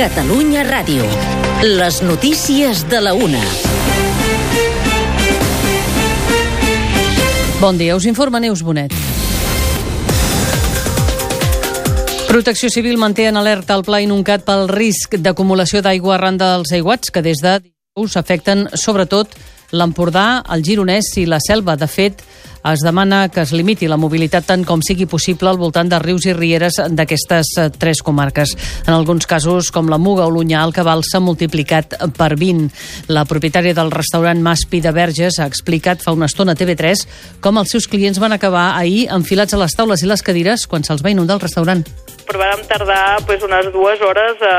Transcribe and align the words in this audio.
Catalunya 0.00 0.62
Ràdio. 0.64 1.04
Les 1.60 1.98
notícies 2.00 2.86
de 2.88 3.02
la 3.04 3.10
una. 3.12 3.42
Bon 7.60 7.76
dia, 7.76 7.98
us 7.98 8.06
informa 8.08 8.40
Neus 8.40 8.62
Bonet. 8.64 8.94
Protecció 12.30 12.70
Civil 12.72 12.96
manté 12.96 13.26
en 13.28 13.36
alerta 13.36 13.76
el 13.76 13.84
pla 13.84 14.00
inuncat 14.00 14.48
pel 14.48 14.70
risc 14.72 15.18
d'acumulació 15.20 15.84
d'aigua 15.84 16.16
arran 16.16 16.40
dels 16.40 16.72
aiguats 16.72 17.12
que 17.12 17.20
des 17.20 17.44
de 17.44 17.58
dijous 17.60 18.16
afecten 18.16 18.70
sobretot 18.72 19.36
l'Empordà, 19.76 20.40
el 20.48 20.64
Gironès 20.64 21.12
i 21.20 21.26
la 21.28 21.44
Selva. 21.44 21.76
De 21.76 21.90
fet, 21.92 22.24
es 22.68 22.80
demana 22.84 23.28
que 23.28 23.40
es 23.40 23.52
limiti 23.52 23.88
la 23.88 23.96
mobilitat 23.96 24.44
tant 24.46 24.64
com 24.68 24.82
sigui 24.84 25.06
possible 25.08 25.48
al 25.48 25.58
voltant 25.60 25.88
de 25.88 25.98
rius 26.02 26.26
i 26.28 26.34
rieres 26.36 26.76
d'aquestes 26.90 27.52
eh, 27.56 27.68
tres 27.72 28.02
comarques. 28.04 28.52
En 28.86 28.92
alguns 28.94 29.26
casos, 29.26 29.70
com 29.72 29.88
la 29.88 29.98
Muga 29.98 30.26
o 30.28 30.34
l'Unyà, 30.34 30.60
el 30.64 30.74
cabal 30.76 31.02
s'ha 31.06 31.22
multiplicat 31.24 31.96
per 32.18 32.34
20. 32.36 32.68
La 33.08 33.24
propietària 33.24 33.74
del 33.76 33.92
restaurant 33.94 34.42
Maspi 34.44 34.82
de 34.84 34.92
Verges 34.92 35.40
ha 35.40 35.48
explicat 35.48 36.04
fa 36.04 36.14
una 36.16 36.28
estona 36.28 36.52
a 36.52 36.60
TV3 36.60 37.06
com 37.40 37.58
els 37.58 37.72
seus 37.72 37.88
clients 37.88 38.20
van 38.20 38.36
acabar 38.36 38.74
ahir 38.76 39.08
enfilats 39.10 39.56
a 39.56 39.62
les 39.62 39.74
taules 39.76 40.04
i 40.04 40.10
les 40.10 40.22
cadires 40.22 40.66
quan 40.68 40.84
se'ls 40.84 41.04
va 41.04 41.14
inundar 41.14 41.38
el 41.40 41.44
restaurant. 41.46 41.84
Però 42.28 42.38
vam 42.38 42.62
tardar 42.68 43.18
pues, 43.26 43.42
unes 43.42 43.72
dues 43.72 44.00
hores 44.04 44.42
a, 44.44 44.56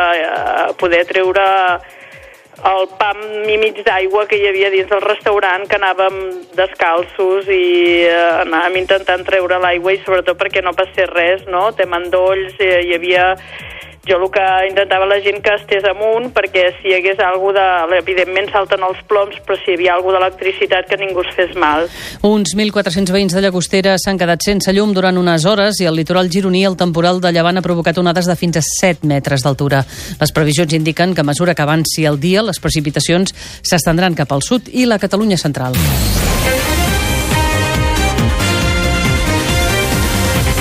a 0.67 0.71
poder 0.79 1.05
treure 1.07 1.45
el 2.69 2.87
pam 2.99 3.21
i 3.49 3.57
mig 3.57 3.79
d'aigua 3.85 4.27
que 4.29 4.37
hi 4.37 4.47
havia 4.49 4.69
dins 4.73 4.89
del 4.91 5.01
restaurant, 5.03 5.65
que 5.69 5.79
anàvem 5.79 6.17
descalços 6.57 7.49
i 7.49 8.05
eh, 8.05 8.43
anàvem 8.43 8.81
intentant 8.83 9.25
treure 9.27 9.59
l'aigua 9.63 9.95
i 9.95 10.01
sobretot 10.05 10.37
perquè 10.37 10.63
no 10.63 10.75
passés 10.77 11.09
res, 11.15 11.45
no? 11.49 11.69
Té 11.77 11.87
mandolls, 11.89 12.53
eh, 12.59 12.81
hi 12.85 12.95
havia 12.97 13.31
jo 14.07 14.17
el 14.17 14.29
que 14.33 14.45
intentava 14.69 15.05
la 15.05 15.19
gent 15.21 15.41
que 15.45 15.53
estés 15.59 15.85
amunt 15.85 16.31
perquè 16.33 16.71
si 16.79 16.89
hi 16.89 16.95
hagués 16.97 17.19
alguna 17.21 17.85
de... 17.91 17.99
evidentment 18.01 18.49
salten 18.51 18.81
els 18.87 18.97
ploms 19.09 19.37
però 19.45 19.57
si 19.61 19.71
hi 19.71 19.77
havia 19.77 19.93
alguna 19.93 20.19
d'electricitat 20.19 20.89
que 20.89 20.97
ningú 20.97 21.21
es 21.21 21.35
fes 21.37 21.53
mal. 21.55 21.87
Uns 22.25 22.55
1.400 22.57 23.13
veïns 23.13 23.37
de 23.37 23.45
Llagostera 23.45 23.97
s'han 24.01 24.19
quedat 24.21 24.41
sense 24.45 24.73
llum 24.73 24.95
durant 24.97 25.17
unes 25.21 25.45
hores 25.45 25.81
i 25.81 25.89
al 25.89 25.97
litoral 25.99 26.31
gironí 26.33 26.65
el 26.65 26.79
temporal 26.79 27.21
de 27.21 27.33
llevant 27.35 27.61
ha 27.61 27.65
provocat 27.65 28.01
onades 28.01 28.29
de 28.29 28.37
fins 28.39 28.57
a 28.57 28.65
7 28.65 29.07
metres 29.07 29.45
d'altura. 29.45 29.85
Les 30.19 30.33
previsions 30.33 30.73
indiquen 30.73 31.13
que 31.13 31.21
a 31.21 31.27
mesura 31.27 31.55
que 31.55 31.65
avanci 31.65 32.05
el 32.09 32.19
dia 32.19 32.41
les 32.45 32.59
precipitacions 32.59 33.35
s'estendran 33.61 34.17
cap 34.17 34.31
al 34.33 34.41
sud 34.41 34.69
i 34.73 34.89
la 34.89 34.99
Catalunya 35.01 35.37
central. 35.37 35.77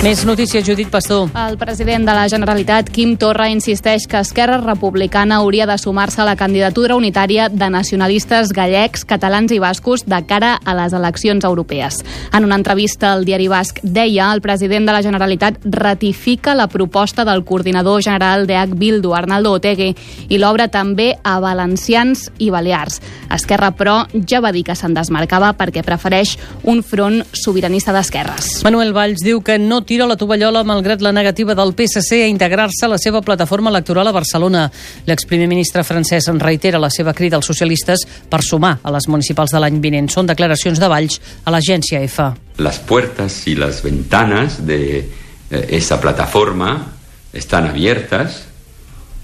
Més 0.00 0.22
notícies, 0.24 0.64
Judit 0.64 0.88
Pastor. 0.88 1.26
El 1.36 1.58
president 1.60 2.06
de 2.08 2.12
la 2.16 2.22
Generalitat, 2.32 2.86
Quim 2.88 3.18
Torra, 3.20 3.50
insisteix 3.52 4.06
que 4.08 4.16
Esquerra 4.16 4.56
Republicana 4.62 5.42
hauria 5.42 5.66
de 5.68 5.74
sumar-se 5.76 6.22
a 6.22 6.24
la 6.24 6.38
candidatura 6.40 6.94
unitària 6.96 7.50
de 7.52 7.68
nacionalistes 7.68 8.54
gallecs, 8.56 9.04
catalans 9.04 9.52
i 9.52 9.58
bascos 9.60 10.06
de 10.08 10.22
cara 10.24 10.54
a 10.64 10.74
les 10.78 10.94
eleccions 10.96 11.44
europees. 11.44 11.98
En 12.32 12.46
una 12.48 12.56
entrevista 12.56 13.10
al 13.12 13.26
diari 13.28 13.50
Basc 13.52 13.82
deia 13.82 14.30
el 14.32 14.40
president 14.40 14.88
de 14.88 14.94
la 14.96 15.02
Generalitat 15.04 15.58
ratifica 15.68 16.56
la 16.56 16.70
proposta 16.72 17.28
del 17.28 17.44
coordinador 17.44 18.00
general 18.00 18.48
d'EH 18.48 18.72
Bildu, 18.80 19.12
Arnaldo 19.12 19.52
Otegi, 19.58 19.90
i 20.30 20.40
l'obre 20.40 20.70
també 20.72 21.10
a 21.22 21.36
valencians 21.44 22.30
i 22.38 22.48
balears. 22.48 23.02
Esquerra, 23.36 23.74
però, 23.76 23.98
ja 24.24 24.40
va 24.40 24.56
dir 24.56 24.64
que 24.64 24.78
se'n 24.80 24.96
desmarcava 24.96 25.52
perquè 25.60 25.84
prefereix 25.84 26.38
un 26.64 26.80
front 26.80 27.20
sobiranista 27.36 27.92
d'esquerres. 27.92 28.62
Manuel 28.64 28.96
Valls 28.96 29.20
diu 29.20 29.44
que 29.44 29.60
no 29.60 29.84
tira 29.90 30.06
la 30.06 30.14
tovallola 30.14 30.60
malgrat 30.62 31.00
la 31.02 31.10
negativa 31.10 31.50
del 31.58 31.72
PSC 31.74 32.20
a 32.22 32.28
integrar-se 32.30 32.84
a 32.86 32.88
la 32.92 32.98
seva 33.02 33.18
plataforma 33.26 33.72
electoral 33.72 34.06
a 34.06 34.12
Barcelona. 34.14 34.68
L'exprimer 35.08 35.48
ministre 35.50 35.82
francès 35.82 36.28
en 36.30 36.38
reitera 36.38 36.78
la 36.78 36.92
seva 36.94 37.10
crida 37.10 37.34
als 37.40 37.48
socialistes 37.50 38.04
per 38.30 38.38
sumar 38.46 38.76
a 38.86 38.92
les 38.94 39.08
municipals 39.10 39.50
de 39.50 39.58
l'any 39.58 39.80
vinent. 39.82 40.06
Són 40.06 40.30
declaracions 40.30 40.78
de 40.78 40.86
Valls 40.86 41.18
a 41.42 41.50
l'agència 41.50 42.04
EFA. 42.06 42.28
Las 42.62 42.78
puertas 42.78 43.48
y 43.48 43.56
las 43.56 43.82
ventanas 43.82 44.64
de 44.64 45.08
eh, 45.50 45.66
esa 45.70 46.00
plataforma 46.00 46.94
están 47.32 47.66
abiertas. 47.66 48.44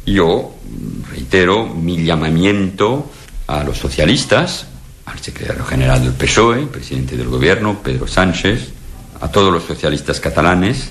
Yo 0.04 0.56
reitero 1.12 1.68
mi 1.68 2.02
llamamiento 2.02 3.12
a 3.46 3.62
los 3.62 3.78
socialistas, 3.78 4.66
al 5.04 5.20
secretario 5.20 5.64
general 5.64 6.02
del 6.02 6.14
PSOE, 6.14 6.66
presidente 6.66 7.16
del 7.16 7.28
gobierno, 7.28 7.78
Pedro 7.84 8.08
Sánchez, 8.08 8.74
a 9.20 9.28
todos 9.28 9.52
los 9.52 9.64
socialistas 9.64 10.20
catalanes 10.20 10.90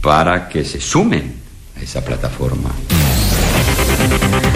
para 0.00 0.48
que 0.48 0.64
se 0.64 0.80
sumen 0.80 1.34
a 1.78 1.82
esa 1.82 2.04
plataforma. 2.04 2.70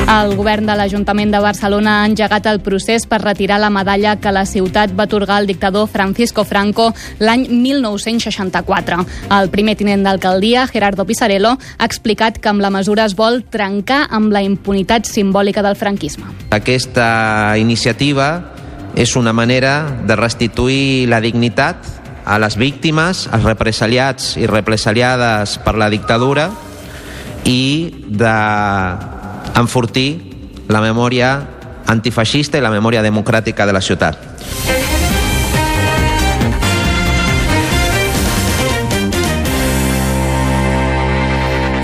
El 0.07 0.37
govern 0.39 0.69
de 0.69 0.75
l'Ajuntament 0.79 1.33
de 1.35 1.41
Barcelona 1.43 1.97
ha 2.01 2.07
engegat 2.07 2.47
el 2.47 2.61
procés 2.63 3.09
per 3.11 3.19
retirar 3.25 3.59
la 3.59 3.73
medalla 3.75 4.15
que 4.23 4.31
la 4.31 4.45
ciutat 4.47 4.93
va 4.95 5.09
atorgar 5.09 5.41
al 5.41 5.49
dictador 5.51 5.89
Francisco 5.91 6.45
Franco 6.47 6.93
l'any 7.19 7.49
1964. 7.51 9.01
El 9.35 9.51
primer 9.51 9.75
tinent 9.75 10.07
d'alcaldia, 10.07 10.69
Gerardo 10.71 11.05
Pisarello, 11.09 11.57
ha 11.59 11.91
explicat 11.91 12.39
que 12.39 12.53
amb 12.53 12.63
la 12.63 12.71
mesura 12.71 13.09
es 13.11 13.17
vol 13.19 13.43
trencar 13.51 14.05
amb 14.15 14.31
la 14.31 14.45
impunitat 14.47 15.11
simbòlica 15.11 15.67
del 15.67 15.75
franquisme. 15.75 16.31
Aquesta 16.55 17.59
iniciativa 17.59 18.31
és 18.95 19.17
una 19.19 19.35
manera 19.35 19.91
de 20.07 20.15
restituir 20.17 21.09
la 21.11 21.21
dignitat 21.21 21.96
a 22.27 22.39
les 22.43 22.57
víctimes, 22.59 23.29
als 23.31 23.45
represaliats 23.47 24.37
i 24.37 24.47
represaliades 24.51 25.59
per 25.63 25.77
la 25.79 25.89
dictadura 25.89 26.51
i 27.47 27.95
d'enfortir 28.19 30.11
la 30.69 30.81
memòria 30.83 31.47
antifeixista 31.87 32.59
i 32.59 32.65
la 32.67 32.75
memòria 32.75 33.03
democràtica 33.07 33.67
de 33.67 33.73
la 33.73 33.81
ciutat. 33.81 34.19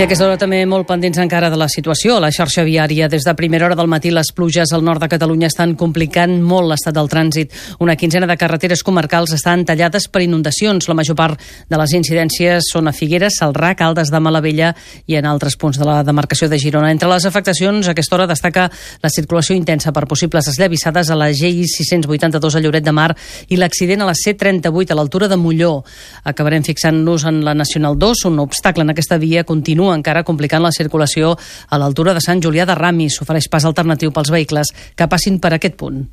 I 0.03 0.05
aquesta 0.09 0.25
hora 0.27 0.35
també 0.35 0.57
molt 0.67 0.89
pendents 0.89 1.21
encara 1.23 1.47
de 1.47 1.55
la 1.55 1.69
situació. 1.71 2.17
La 2.19 2.33
xarxa 2.35 2.65
viària, 2.67 3.07
des 3.07 3.23
de 3.23 3.33
primera 3.39 3.69
hora 3.69 3.77
del 3.79 3.87
matí, 3.87 4.11
les 4.11 4.33
pluges 4.35 4.73
al 4.75 4.83
nord 4.83 4.99
de 4.99 5.07
Catalunya 5.07 5.47
estan 5.47 5.77
complicant 5.79 6.33
molt 6.43 6.67
l'estat 6.73 6.97
del 6.97 7.07
trànsit. 7.07 7.53
Una 7.79 7.95
quinzena 7.95 8.27
de 8.27 8.35
carreteres 8.35 8.83
comarcals 8.83 9.31
estan 9.37 9.63
tallades 9.65 10.09
per 10.11 10.25
inundacions. 10.25 10.89
La 10.91 10.97
major 10.99 11.15
part 11.15 11.39
de 11.71 11.79
les 11.79 11.95
incidències 11.95 12.67
són 12.73 12.91
a 12.91 12.93
Figueres, 12.93 13.37
Salrà, 13.39 13.77
Caldes 13.79 14.11
de 14.11 14.19
Malavella 14.19 14.73
i 15.07 15.21
en 15.21 15.29
altres 15.31 15.55
punts 15.55 15.79
de 15.79 15.87
la 15.87 16.01
demarcació 16.03 16.51
de 16.51 16.59
Girona. 16.59 16.91
Entre 16.91 17.07
les 17.07 17.29
afectacions, 17.31 17.87
aquesta 17.87 18.19
hora 18.19 18.27
destaca 18.27 18.67
la 19.05 19.13
circulació 19.15 19.55
intensa 19.55 19.95
per 19.95 20.09
possibles 20.11 20.51
esllavissades 20.51 21.15
a 21.15 21.21
la 21.21 21.31
GI 21.31 21.69
682 21.77 22.59
a 22.59 22.65
Lloret 22.67 22.83
de 22.83 22.97
Mar 22.99 23.13
i 23.47 23.61
l'accident 23.61 24.03
a 24.03 24.11
la 24.11 24.19
C38 24.19 24.91
a 24.91 24.99
l'altura 24.99 25.31
de 25.31 25.39
Molló. 25.39 25.77
Acabarem 26.25 26.67
fixant-nos 26.67 27.31
en 27.31 27.45
la 27.47 27.55
Nacional 27.55 27.95
2. 27.95 28.27
Un 28.33 28.43
obstacle 28.49 28.83
en 28.83 28.91
aquesta 28.91 29.23
via 29.23 29.47
continua 29.47 29.92
encara 29.97 30.25
complicant 30.25 30.65
la 30.65 30.75
circulació 30.75 31.35
a 31.69 31.81
l'altura 31.81 32.15
de 32.15 32.25
Sant 32.25 32.43
Julià 32.45 32.67
de 32.69 32.79
Ramis. 32.79 33.19
S'ofereix 33.19 33.51
pas 33.53 33.69
alternatiu 33.69 34.13
pels 34.13 34.33
vehicles 34.33 34.75
que 34.97 35.09
passin 35.09 35.41
per 35.41 35.55
aquest 35.57 35.79
punt. 35.81 36.05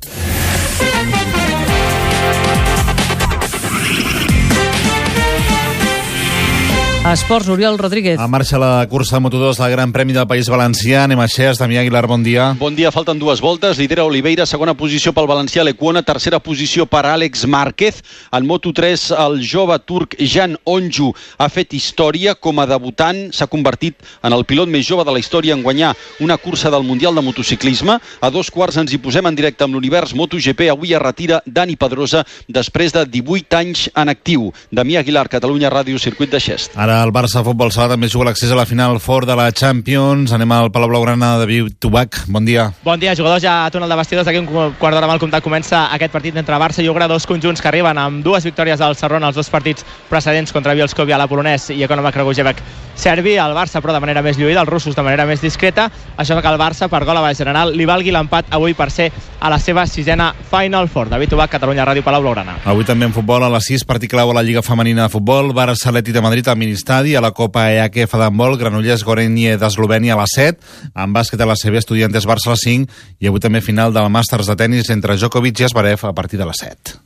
Esports, 7.00 7.48
Oriol 7.48 7.78
Rodríguez. 7.78 8.20
A 8.20 8.28
marxa 8.28 8.58
la 8.58 8.86
cursa 8.86 9.16
de 9.16 9.22
Moto2 9.24 9.56
del 9.56 9.70
Gran 9.70 9.90
Premi 9.90 10.12
del 10.12 10.26
País 10.28 10.50
Valencià. 10.52 11.06
Anem 11.06 11.18
a 11.18 11.26
Xers, 11.32 11.56
Damià 11.58 11.80
Aguilar, 11.80 12.04
bon 12.06 12.20
dia. 12.22 12.50
Bon 12.60 12.74
dia, 12.76 12.90
falten 12.92 13.18
dues 13.18 13.40
voltes. 13.40 13.78
Lidera 13.80 14.04
Oliveira, 14.04 14.44
segona 14.44 14.74
posició 14.76 15.14
pel 15.16 15.26
Valencià 15.26 15.64
Lecuona, 15.64 16.02
tercera 16.04 16.38
posició 16.44 16.84
per 16.84 17.06
Àlex 17.08 17.46
Márquez. 17.48 18.02
En 18.36 18.44
Moto3, 18.44 19.14
el 19.16 19.40
jove 19.40 19.78
turc 19.88 20.14
Jan 20.20 20.58
Onju 20.68 21.08
ha 21.40 21.48
fet 21.48 21.72
història 21.72 22.34
com 22.36 22.60
a 22.60 22.66
debutant. 22.68 23.30
S'ha 23.32 23.48
convertit 23.48 23.96
en 24.22 24.36
el 24.36 24.44
pilot 24.44 24.68
més 24.68 24.84
jove 24.86 25.08
de 25.08 25.16
la 25.16 25.24
història 25.24 25.56
en 25.56 25.64
guanyar 25.64 25.94
una 26.20 26.36
cursa 26.36 26.68
del 26.70 26.84
Mundial 26.84 27.16
de 27.16 27.24
Motociclisme. 27.24 27.96
A 28.20 28.30
dos 28.30 28.52
quarts 28.52 28.76
ens 28.76 28.92
hi 28.92 29.00
posem 29.00 29.24
en 29.24 29.40
directe 29.40 29.64
amb 29.64 29.74
l'univers 29.74 30.12
MotoGP. 30.12 30.68
Avui 30.68 30.92
es 30.92 31.00
retira 31.00 31.40
Dani 31.46 31.80
Pedrosa 31.80 32.26
després 32.46 32.92
de 32.92 33.08
18 33.08 33.56
anys 33.56 33.88
en 33.96 34.12
actiu. 34.12 34.52
Damià 34.70 35.00
Aguilar, 35.00 35.30
Catalunya 35.32 35.72
Ràdio, 35.72 35.96
Circuit 35.98 36.30
de 36.30 36.44
Xest. 36.44 36.76
Ara 36.76 36.89
el 36.90 37.12
Barça 37.14 37.44
Futbol 37.46 37.70
Sala 37.70 37.92
també 37.92 38.08
juga 38.10 38.26
l'accés 38.28 38.50
a 38.50 38.56
la 38.58 38.66
final 38.66 38.98
fort 39.00 39.28
de 39.28 39.36
la 39.38 39.50
Champions. 39.54 40.32
Anem 40.34 40.50
al 40.52 40.70
Palau 40.74 40.90
Blaugrana 40.90 41.34
de 41.34 41.44
David 41.44 41.76
Tubac. 41.78 42.24
Bon 42.26 42.44
dia. 42.44 42.70
Bon 42.82 42.98
dia, 42.98 43.14
jugadors 43.14 43.42
ja 43.44 43.66
a 43.66 43.70
túnel 43.70 43.88
de 43.88 43.98
vestidors. 44.00 44.26
D'aquí 44.26 44.40
un 44.40 44.48
quart 44.48 44.96
d'hora 44.96 45.06
mal 45.06 45.20
comptat 45.22 45.44
comença 45.44 45.86
aquest 45.94 46.12
partit 46.12 46.36
entre 46.36 46.58
Barça 46.58 46.82
i 46.82 46.88
Ugra, 46.90 47.08
dos 47.08 47.26
conjunts 47.28 47.62
que 47.62 47.68
arriben 47.70 47.98
amb 47.98 48.24
dues 48.24 48.44
victòries 48.44 48.80
al 48.80 48.96
Serrón 48.98 49.24
els 49.28 49.36
dos 49.36 49.50
partits 49.50 49.86
precedents 50.08 50.52
contra 50.52 50.74
Bielskovia, 50.74 51.18
la 51.20 51.28
polonès 51.30 51.70
i 51.70 51.82
Economa 51.86 52.12
Kragujevac 52.12 52.62
serbi. 52.94 53.36
El 53.40 53.54
Barça, 53.56 53.80
però 53.80 53.94
de 53.94 54.00
manera 54.02 54.22
més 54.22 54.38
lluïda, 54.38 54.64
els 54.64 54.70
russos 54.70 54.96
de 54.96 55.04
manera 55.06 55.26
més 55.26 55.40
discreta. 55.40 55.88
Això 56.16 56.36
fa 56.36 56.42
que 56.42 56.52
el 56.52 56.58
Barça, 56.60 56.88
per 56.88 57.04
gol 57.04 57.20
a 57.20 57.24
baix 57.24 57.38
general, 57.38 57.74
li 57.76 57.86
valgui 57.88 58.12
l'empat 58.12 58.50
avui 58.56 58.74
per 58.74 58.90
ser 58.90 59.10
a 59.40 59.48
la 59.50 59.58
seva 59.58 59.86
sisena 59.86 60.32
Final 60.50 60.88
Four. 60.88 61.08
David 61.08 61.32
Tubac, 61.32 61.50
Catalunya 61.50 61.86
Ràdio, 61.88 62.04
Palau 62.04 62.22
Blaugrana. 62.24 62.58
Avui 62.64 62.84
també 62.84 63.08
en 63.08 63.14
futbol, 63.16 63.44
a 63.44 63.52
les 63.52 63.70
6, 63.72 63.86
partit 63.88 64.10
clau 64.10 64.30
a 64.30 64.36
la 64.36 64.44
Lliga 64.44 64.62
Femenina 64.62 65.06
de 65.06 65.14
Futbol. 65.14 65.54
Barça 65.56 65.88
Atlètic 65.90 66.14
de 66.16 66.24
Madrid, 66.24 66.48
al 66.48 66.58
Ministeri 66.80 67.12
Stadi, 67.12 67.14
a 67.16 67.20
la 67.20 67.32
Copa 67.32 67.68
EAKF 67.70 68.14
d'handbol, 68.16 68.56
Granollers 68.56 69.04
Gorenje 69.04 69.58
d'Eslovènia 69.58 70.14
a 70.14 70.20
les 70.22 70.32
7, 70.32 70.58
en 70.96 71.12
bàsquet 71.12 71.40
a 71.40 71.46
la 71.46 71.54
CB 71.54 71.76
Estudiantes 71.76 72.24
Barça 72.24 72.48
a 72.48 72.54
les 72.54 72.64
5 72.64 72.88
i 73.20 73.28
avui 73.28 73.40
també 73.40 73.60
final 73.60 73.92
del 73.92 74.08
Màsters 74.08 74.48
de 74.48 74.56
tennis 74.56 74.88
entre 74.90 75.16
Djokovic 75.16 75.60
i 75.60 75.64
Esbarev 75.68 76.00
a 76.08 76.14
partir 76.14 76.38
de 76.40 76.46
les 76.48 76.56
7. 76.56 76.96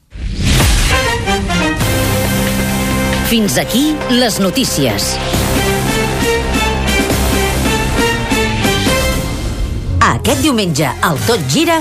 Fins 3.27 3.59
aquí 3.59 3.97
les 4.11 4.39
notícies. 4.39 5.17
Aquest 10.05 10.43
diumenge, 10.45 10.87
al 11.03 11.19
Tot 11.27 11.43
Gira, 11.51 11.81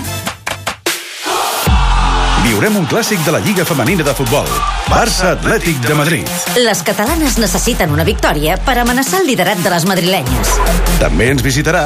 Viurem 2.44 2.75
un 2.78 2.86
clàssic 2.90 3.22
de 3.25 3.31
la 3.31 3.40
Lliga 3.44 3.63
Femenina 3.66 4.04
de 4.04 4.13
Futbol. 4.16 4.48
Barça 4.90 5.31
Atlètic 5.34 5.80
de 5.88 5.95
Madrid. 5.95 6.28
les 6.60 6.81
catalanes 6.84 7.38
necessiten 7.40 7.92
una 7.92 8.04
victòria 8.04 8.57
per 8.57 8.75
amenaçar 8.81 9.22
el 9.22 9.28
liderat 9.28 9.62
de 9.63 9.69
les 9.72 9.86
madrilenyes. 9.88 10.51
També 11.00 11.30
ens 11.31 11.42
visitarà, 11.44 11.86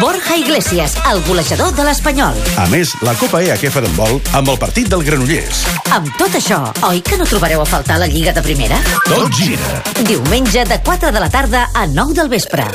Borja 0.00 0.36
Iglesias, 0.36 0.96
el 1.10 1.22
golejador 1.26 1.72
de 1.74 1.84
l'Espanyol. 1.84 2.34
a 2.56 2.66
més, 2.70 2.92
la 3.02 3.14
Copa 3.14 3.42
EAKF 3.42 3.80
d'handbol 3.80 4.20
amb 4.32 4.48
el 4.48 4.58
partit 4.58 4.88
del 4.88 5.02
Granollers. 5.04 5.64
Amb 5.90 6.10
tot 6.18 6.34
això, 6.34 6.60
oi 6.90 7.00
que 7.00 7.16
no 7.18 7.24
trobareu 7.26 7.62
a 7.62 7.66
faltar 7.66 7.98
la 7.98 8.06
Lliga 8.06 8.32
de 8.32 8.42
Primera? 8.42 8.78
Tot 9.08 9.30
gira. 9.32 9.82
Diumenge 10.02 10.64
de 10.64 10.80
4 10.82 11.12
de 11.12 11.20
la 11.20 11.30
tarda 11.30 11.68
a 11.74 11.86
9 11.86 12.14
del 12.14 12.28
vespre. 12.28 12.66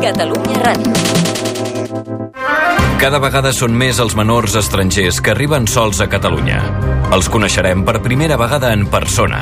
Catalunya 0.00 0.56
Ràdio. 0.64 1.19
Cada 3.00 3.16
vegada 3.16 3.48
són 3.56 3.72
més 3.80 3.96
els 3.96 4.12
menors 4.12 4.52
estrangers 4.60 5.22
que 5.24 5.30
arriben 5.32 5.64
sols 5.64 6.02
a 6.04 6.06
Catalunya. 6.12 6.58
Els 7.16 7.30
coneixerem 7.32 7.80
per 7.86 8.02
primera 8.04 8.36
vegada 8.36 8.74
en 8.76 8.82
persona. 8.92 9.38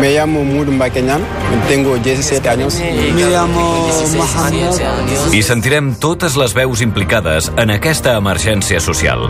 Me 0.00 0.14
llamo 0.14 0.40
Murumba 0.48 0.88
Kenyan, 0.88 1.20
tengo 1.68 1.98
17 1.98 2.48
años. 2.48 2.80
Me 2.80 3.28
llamo 3.28 3.90
Mohamed. 4.16 5.36
I 5.36 5.42
sentirem 5.44 5.92
totes 6.00 6.40
les 6.40 6.56
veus 6.56 6.80
implicades 6.80 7.52
en 7.60 7.76
aquesta 7.76 8.16
emergència 8.16 8.80
social. 8.80 9.28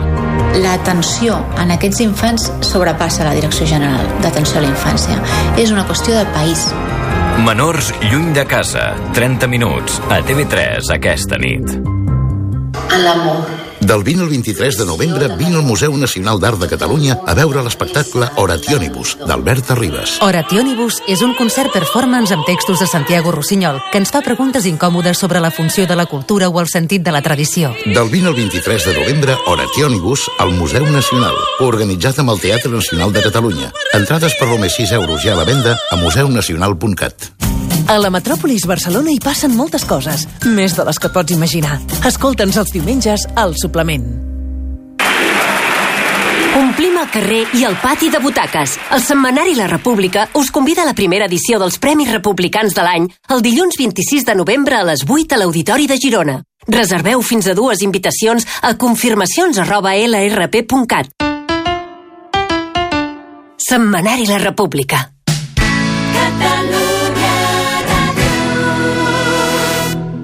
L'atenció 0.55 1.43
en 1.59 1.75
aquests 1.75 1.99
infants 2.07 2.47
sobrepassa 2.63 3.27
la 3.27 3.35
Direcció 3.35 3.67
General 3.67 4.07
d'Atenció 4.23 4.63
a 4.63 4.67
la 4.69 4.71
Infància. 4.71 5.19
És 5.59 5.75
una 5.75 5.83
qüestió 5.83 6.15
de 6.15 6.23
país. 6.31 6.69
Menors 7.43 7.91
lluny 8.07 8.31
de 8.31 8.47
casa, 8.47 8.93
30 9.19 9.51
minuts, 9.51 9.99
a 10.07 10.23
TV3 10.23 10.95
aquesta 10.95 11.35
nit. 11.35 11.98
L'amor. 12.97 13.69
Del 13.79 14.03
20 14.03 14.21
al 14.23 14.29
23 14.29 14.77
de 14.77 14.85
novembre 14.85 15.27
vine 15.37 15.55
al 15.55 15.63
Museu 15.63 15.95
Nacional 15.97 16.39
d'Art 16.39 16.59
de 16.59 16.67
Catalunya 16.67 17.15
a 17.25 17.33
veure 17.33 17.63
l'espectacle 17.63 18.27
Orationibus, 18.37 19.15
d'Albert 19.25 19.71
Arribas. 19.71 20.17
Orationibus 20.21 20.99
és 21.07 21.23
un 21.25 21.33
concert 21.37 21.71
performance 21.73 22.33
amb 22.35 22.45
textos 22.45 22.79
de 22.83 22.87
Santiago 22.87 23.31
Rossinyol 23.31 23.79
que 23.91 24.01
ens 24.01 24.11
fa 24.13 24.21
preguntes 24.21 24.67
incòmodes 24.69 25.17
sobre 25.17 25.39
la 25.39 25.51
funció 25.51 25.87
de 25.87 25.95
la 25.95 26.05
cultura 26.05 26.49
o 26.49 26.59
el 26.61 26.67
sentit 26.67 27.01
de 27.01 27.15
la 27.15 27.23
tradició. 27.25 27.73
Del 27.85 28.09
20 28.09 28.27
al 28.27 28.35
23 28.35 28.85
de 28.85 28.95
novembre, 28.99 29.37
Orationibus 29.47 30.29
al 30.37 30.53
Museu 30.53 30.85
Nacional, 30.85 31.37
organitzat 31.59 32.19
amb 32.19 32.35
el 32.35 32.41
Teatre 32.45 32.71
Nacional 32.71 33.13
de 33.13 33.23
Catalunya. 33.25 33.73
Entrades 33.93 34.35
per 34.37 34.49
només 34.53 34.75
6 34.75 34.97
euros 35.01 35.23
ja 35.23 35.33
a 35.33 35.39
la 35.39 35.47
venda 35.47 35.79
a 35.89 35.95
museunacional.cat. 35.95 37.48
A 37.89 37.95
la 37.97 38.11
metròpolis 38.13 38.67
Barcelona 38.69 39.09
hi 39.09 39.17
passen 39.17 39.55
moltes 39.57 39.81
coses, 39.89 40.27
més 40.45 40.75
de 40.77 40.83
les 40.85 40.99
que 41.01 41.09
pots 41.09 41.33
imaginar. 41.33 41.79
Escolta'ns 42.05 42.59
els 42.61 42.69
diumenges 42.75 43.23
al 43.33 43.55
suplement. 43.57 44.05
Omplim 46.59 46.99
el 47.01 47.09
carrer 47.09 47.41
i 47.57 47.65
el 47.65 47.79
pati 47.81 48.11
de 48.13 48.21
butaques. 48.21 48.77
El 48.93 49.01
Setmanari 49.01 49.57
La 49.57 49.65
República 49.73 50.27
us 50.37 50.53
convida 50.53 50.85
a 50.85 50.89
la 50.91 50.93
primera 50.93 51.25
edició 51.25 51.57
dels 51.57 51.81
Premis 51.81 52.13
Republicans 52.13 52.77
de 52.77 52.85
l'any 52.85 53.09
el 53.33 53.41
dilluns 53.41 53.81
26 53.81 54.29
de 54.29 54.37
novembre 54.37 54.77
a 54.77 54.85
les 54.85 55.01
8 55.09 55.33
a 55.33 55.41
l'Auditori 55.41 55.89
de 55.89 55.97
Girona. 55.97 56.39
Reserveu 56.69 57.25
fins 57.25 57.49
a 57.49 57.57
dues 57.57 57.81
invitacions 57.81 58.45
a 58.61 58.75
confirmacions 58.77 59.57
arroba 59.65 59.97
lrp.cat. 59.97 61.09
Setmanari 63.57 64.29
La 64.29 64.37
República. 64.45 65.07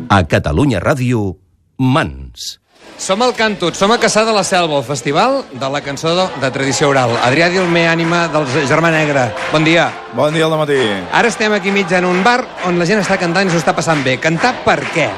A 0.09 0.21
Catalunya 0.27 0.79
Ràdio, 0.79 1.35
Mans. 1.77 2.59
Som 2.97 3.21
al 3.25 3.33
Cantut, 3.35 3.75
som 3.75 3.91
a 3.91 3.97
Caçà 3.99 4.23
de 4.23 4.31
la 4.31 4.43
Selva, 4.47 4.77
el 4.77 4.85
festival 4.87 5.41
de 5.51 5.69
la 5.69 5.81
cançó 5.83 6.13
de, 6.15 6.27
de 6.39 6.51
tradició 6.53 6.89
oral. 6.93 7.15
Adrià 7.25 7.49
Dilmé, 7.51 7.87
ànima 7.91 8.25
del 8.31 8.45
Germà 8.69 8.91
Negre. 8.93 9.27
Bon 9.51 9.65
dia. 9.65 9.89
Bon 10.15 10.33
dia 10.33 10.45
al 10.47 10.55
matí. 10.55 10.77
Ara 11.11 11.31
estem 11.31 11.53
aquí 11.57 11.73
mig 11.75 11.91
en 11.91 12.07
un 12.07 12.23
bar 12.23 12.39
on 12.69 12.79
la 12.79 12.87
gent 12.87 13.01
està 13.03 13.17
cantant 13.19 13.49
i 13.49 13.51
s'ho 13.51 13.59
està 13.59 13.75
passant 13.75 14.03
bé. 14.05 14.15
Cantar 14.23 14.53
per 14.63 14.79
què? 14.93 15.09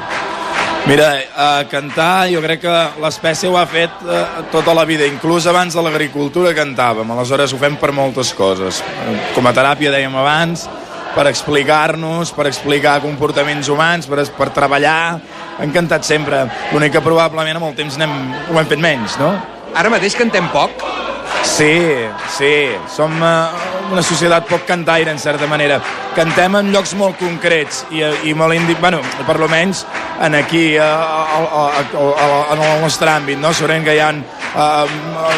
Mira, 0.88 1.08
a 1.36 1.48
cantar 1.68 2.30
jo 2.32 2.40
crec 2.40 2.62
que 2.62 2.74
l'espècie 3.02 3.50
ho 3.50 3.58
ha 3.60 3.66
fet 3.68 4.02
eh, 4.08 4.20
tota 4.52 4.72
la 4.72 4.86
vida, 4.88 5.04
inclús 5.04 5.44
abans 5.50 5.74
de 5.76 5.82
l'agricultura 5.84 6.54
cantàvem, 6.56 7.10
aleshores 7.12 7.52
ho 7.52 7.58
fem 7.60 7.76
per 7.76 7.90
moltes 7.92 8.30
coses. 8.32 8.80
Com 9.34 9.44
a 9.44 9.52
teràpia 9.52 9.92
dèiem 9.92 10.16
abans, 10.16 10.64
per 11.14 11.26
explicar-nos, 11.30 12.32
per 12.36 12.48
explicar 12.50 12.98
comportaments 13.04 13.70
humans, 13.72 14.08
per, 14.10 14.24
per 14.36 14.50
treballar, 14.56 15.18
hem 15.58 15.74
cantat 15.74 16.06
sempre. 16.06 16.44
L'únic 16.72 16.96
que 16.96 17.04
probablement 17.04 17.60
amb 17.60 17.70
el 17.70 17.78
temps 17.78 17.98
anem, 18.00 18.14
ho 18.48 18.58
hem 18.60 18.70
fet 18.70 18.82
menys, 18.82 19.18
no? 19.20 19.32
Ara 19.78 19.92
mateix 19.92 20.16
cantem 20.18 20.48
poc? 20.54 20.84
Sí, 21.42 21.74
sí. 22.36 22.52
Som 22.92 23.16
uh, 23.22 23.92
una 23.92 24.02
societat 24.04 24.46
poc 24.46 24.66
cantaire, 24.68 25.10
en 25.10 25.18
certa 25.18 25.48
manera. 25.50 25.80
Cantem 26.14 26.54
en 26.58 26.72
llocs 26.74 26.94
molt 26.98 27.18
concrets 27.20 27.84
i, 27.94 28.04
i 28.30 28.34
molt 28.34 28.54
indi... 28.54 28.76
Bueno, 28.78 29.00
per 29.26 29.38
lo 29.40 29.48
menys 29.50 29.84
en 30.22 30.34
aquí, 30.38 30.76
uh, 30.78 30.84
uh, 30.84 31.82
uh, 31.98 32.54
en 32.54 32.62
el 32.62 32.82
nostre 32.82 33.10
àmbit, 33.10 33.40
no? 33.40 33.52
Sabem 33.54 33.86
que 33.86 33.96
hi 33.96 34.02
ha 34.02 34.10
uh, 34.14 34.96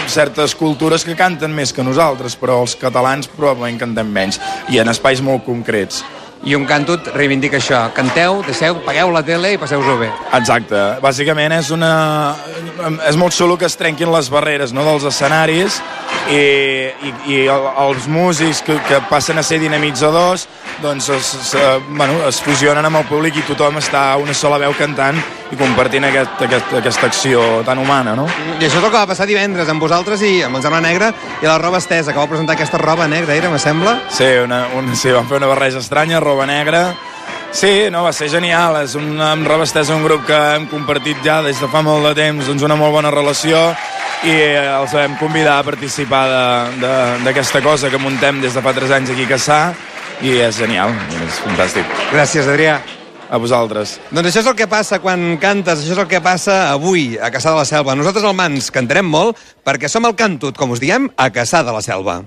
certes 0.08 0.56
cultures 0.58 1.04
que 1.04 1.16
canten 1.18 1.54
més 1.56 1.72
que 1.72 1.84
nosaltres, 1.86 2.36
però 2.36 2.60
els 2.64 2.76
catalans 2.80 3.28
probablement 3.36 3.80
cantem 3.80 4.08
menys, 4.12 4.40
i 4.68 4.80
en 4.80 4.92
espais 4.92 5.22
molt 5.24 5.46
concrets. 5.48 6.04
I 6.40 6.54
un 6.56 6.64
cantut 6.64 7.10
reivindica 7.12 7.58
això. 7.58 7.82
Canteu, 7.92 8.40
deixeu, 8.46 8.78
pagueu 8.86 9.10
la 9.12 9.20
tele 9.26 9.52
i 9.54 9.58
passeu-vos-ho 9.60 9.98
bé. 10.00 10.08
Exacte. 10.38 10.78
Bàsicament 11.04 11.52
és 11.58 11.68
una... 11.74 11.92
És 13.08 13.18
molt 13.20 13.36
xulo 13.36 13.58
que 13.60 13.68
es 13.68 13.76
trenquin 13.76 14.08
les 14.12 14.30
barreres 14.32 14.72
no, 14.72 14.86
dels 14.86 15.04
escenaris 15.10 15.80
i, 16.32 16.40
i, 17.04 17.12
i 17.34 17.42
els 17.50 18.08
músics 18.08 18.62
que, 18.64 18.78
que 18.88 19.02
passen 19.10 19.40
a 19.40 19.44
ser 19.44 19.60
dinamitzadors 19.60 20.46
doncs 20.80 21.08
es, 21.12 21.34
es, 21.34 21.56
bueno, 21.88 22.14
es 22.28 22.40
fusionen 22.40 22.86
amb 22.86 23.02
el 23.02 23.04
públic 23.08 23.36
i 23.36 23.44
tothom 23.44 23.76
està 23.80 24.12
a 24.14 24.16
una 24.20 24.34
sola 24.36 24.58
veu 24.62 24.72
cantant 24.78 25.18
i 25.50 25.58
compartint 25.58 26.06
aquest, 26.06 26.40
aquest, 26.46 26.72
aquesta 26.78 27.08
acció 27.10 27.42
tan 27.66 27.80
humana, 27.82 28.14
no? 28.16 28.26
I 28.60 28.64
això 28.64 28.78
és 28.78 28.84
el 28.84 28.86
que 28.86 28.96
va 28.96 29.06
passar 29.10 29.26
divendres 29.28 29.68
amb 29.68 29.82
vosaltres 29.82 30.22
i 30.22 30.44
amb 30.46 30.56
el 30.56 30.62
germà 30.64 30.78
negre 30.84 31.10
i 31.42 31.48
la 31.48 31.58
roba 31.58 31.80
estesa, 31.82 32.12
que 32.12 32.20
vau 32.20 32.28
presentar 32.30 32.54
aquesta 32.54 32.78
roba 32.78 33.08
negra, 33.10 33.34
era, 33.34 33.50
me 33.50 33.58
sembla? 33.58 33.96
Sí, 34.14 34.28
una, 34.44 34.62
un, 34.78 34.94
sí, 34.96 35.10
vam 35.12 35.26
fer 35.28 35.40
una 35.40 35.50
barreja 35.50 35.82
estranya, 35.82 36.22
roba 36.22 36.29
negra, 36.46 36.94
Sí, 37.52 37.90
no, 37.90 38.04
va 38.04 38.12
ser 38.14 38.28
genial. 38.30 38.76
És 38.84 38.94
un, 38.94 39.18
amb 39.20 39.46
Roba 39.46 39.66
Estesa 39.66 39.96
un 39.96 40.04
grup 40.06 40.22
que 40.28 40.38
hem 40.54 40.68
compartit 40.70 41.18
ja 41.26 41.40
des 41.42 41.58
de 41.58 41.68
fa 41.70 41.82
molt 41.82 42.06
de 42.06 42.14
temps 42.14 42.46
doncs 42.46 42.62
una 42.62 42.76
molt 42.78 42.94
bona 42.94 43.10
relació 43.10 43.58
i 44.22 44.36
els 44.60 44.94
vam 44.94 45.16
convidar 45.18 45.58
a 45.58 45.66
participar 45.66 46.22
d'aquesta 47.24 47.62
cosa 47.64 47.90
que 47.90 47.98
muntem 47.98 48.40
des 48.40 48.54
de 48.54 48.62
fa 48.62 48.74
3 48.76 48.94
anys 48.98 49.12
aquí 49.14 49.26
a 49.26 49.32
Caçà 49.34 49.60
i 50.22 50.36
és 50.44 50.60
genial, 50.60 50.94
és 51.24 51.42
fantàstic. 51.42 52.00
Gràcies, 52.12 52.48
Adrià. 52.48 52.80
A 53.30 53.38
vosaltres. 53.38 53.92
Doncs 54.10 54.26
això 54.26 54.40
és 54.42 54.48
el 54.50 54.56
que 54.58 54.66
passa 54.66 54.98
quan 54.98 55.36
cantes, 55.38 55.84
això 55.84 55.94
és 55.94 56.00
el 56.02 56.08
que 56.10 56.18
passa 56.18 56.72
avui 56.72 57.14
a 57.14 57.30
Caçà 57.30 57.54
de 57.54 57.60
la 57.62 57.68
Selva. 57.68 57.94
Nosaltres 57.94 58.26
al 58.26 58.34
Mans 58.34 58.72
cantarem 58.74 59.06
molt 59.06 59.38
perquè 59.62 59.86
som 59.88 60.06
el 60.10 60.18
Cantut, 60.18 60.58
com 60.58 60.74
us 60.74 60.82
diem, 60.82 61.06
a 61.14 61.30
Caçà 61.30 61.62
de 61.62 61.78
la 61.78 61.82
Selva. 61.86 62.24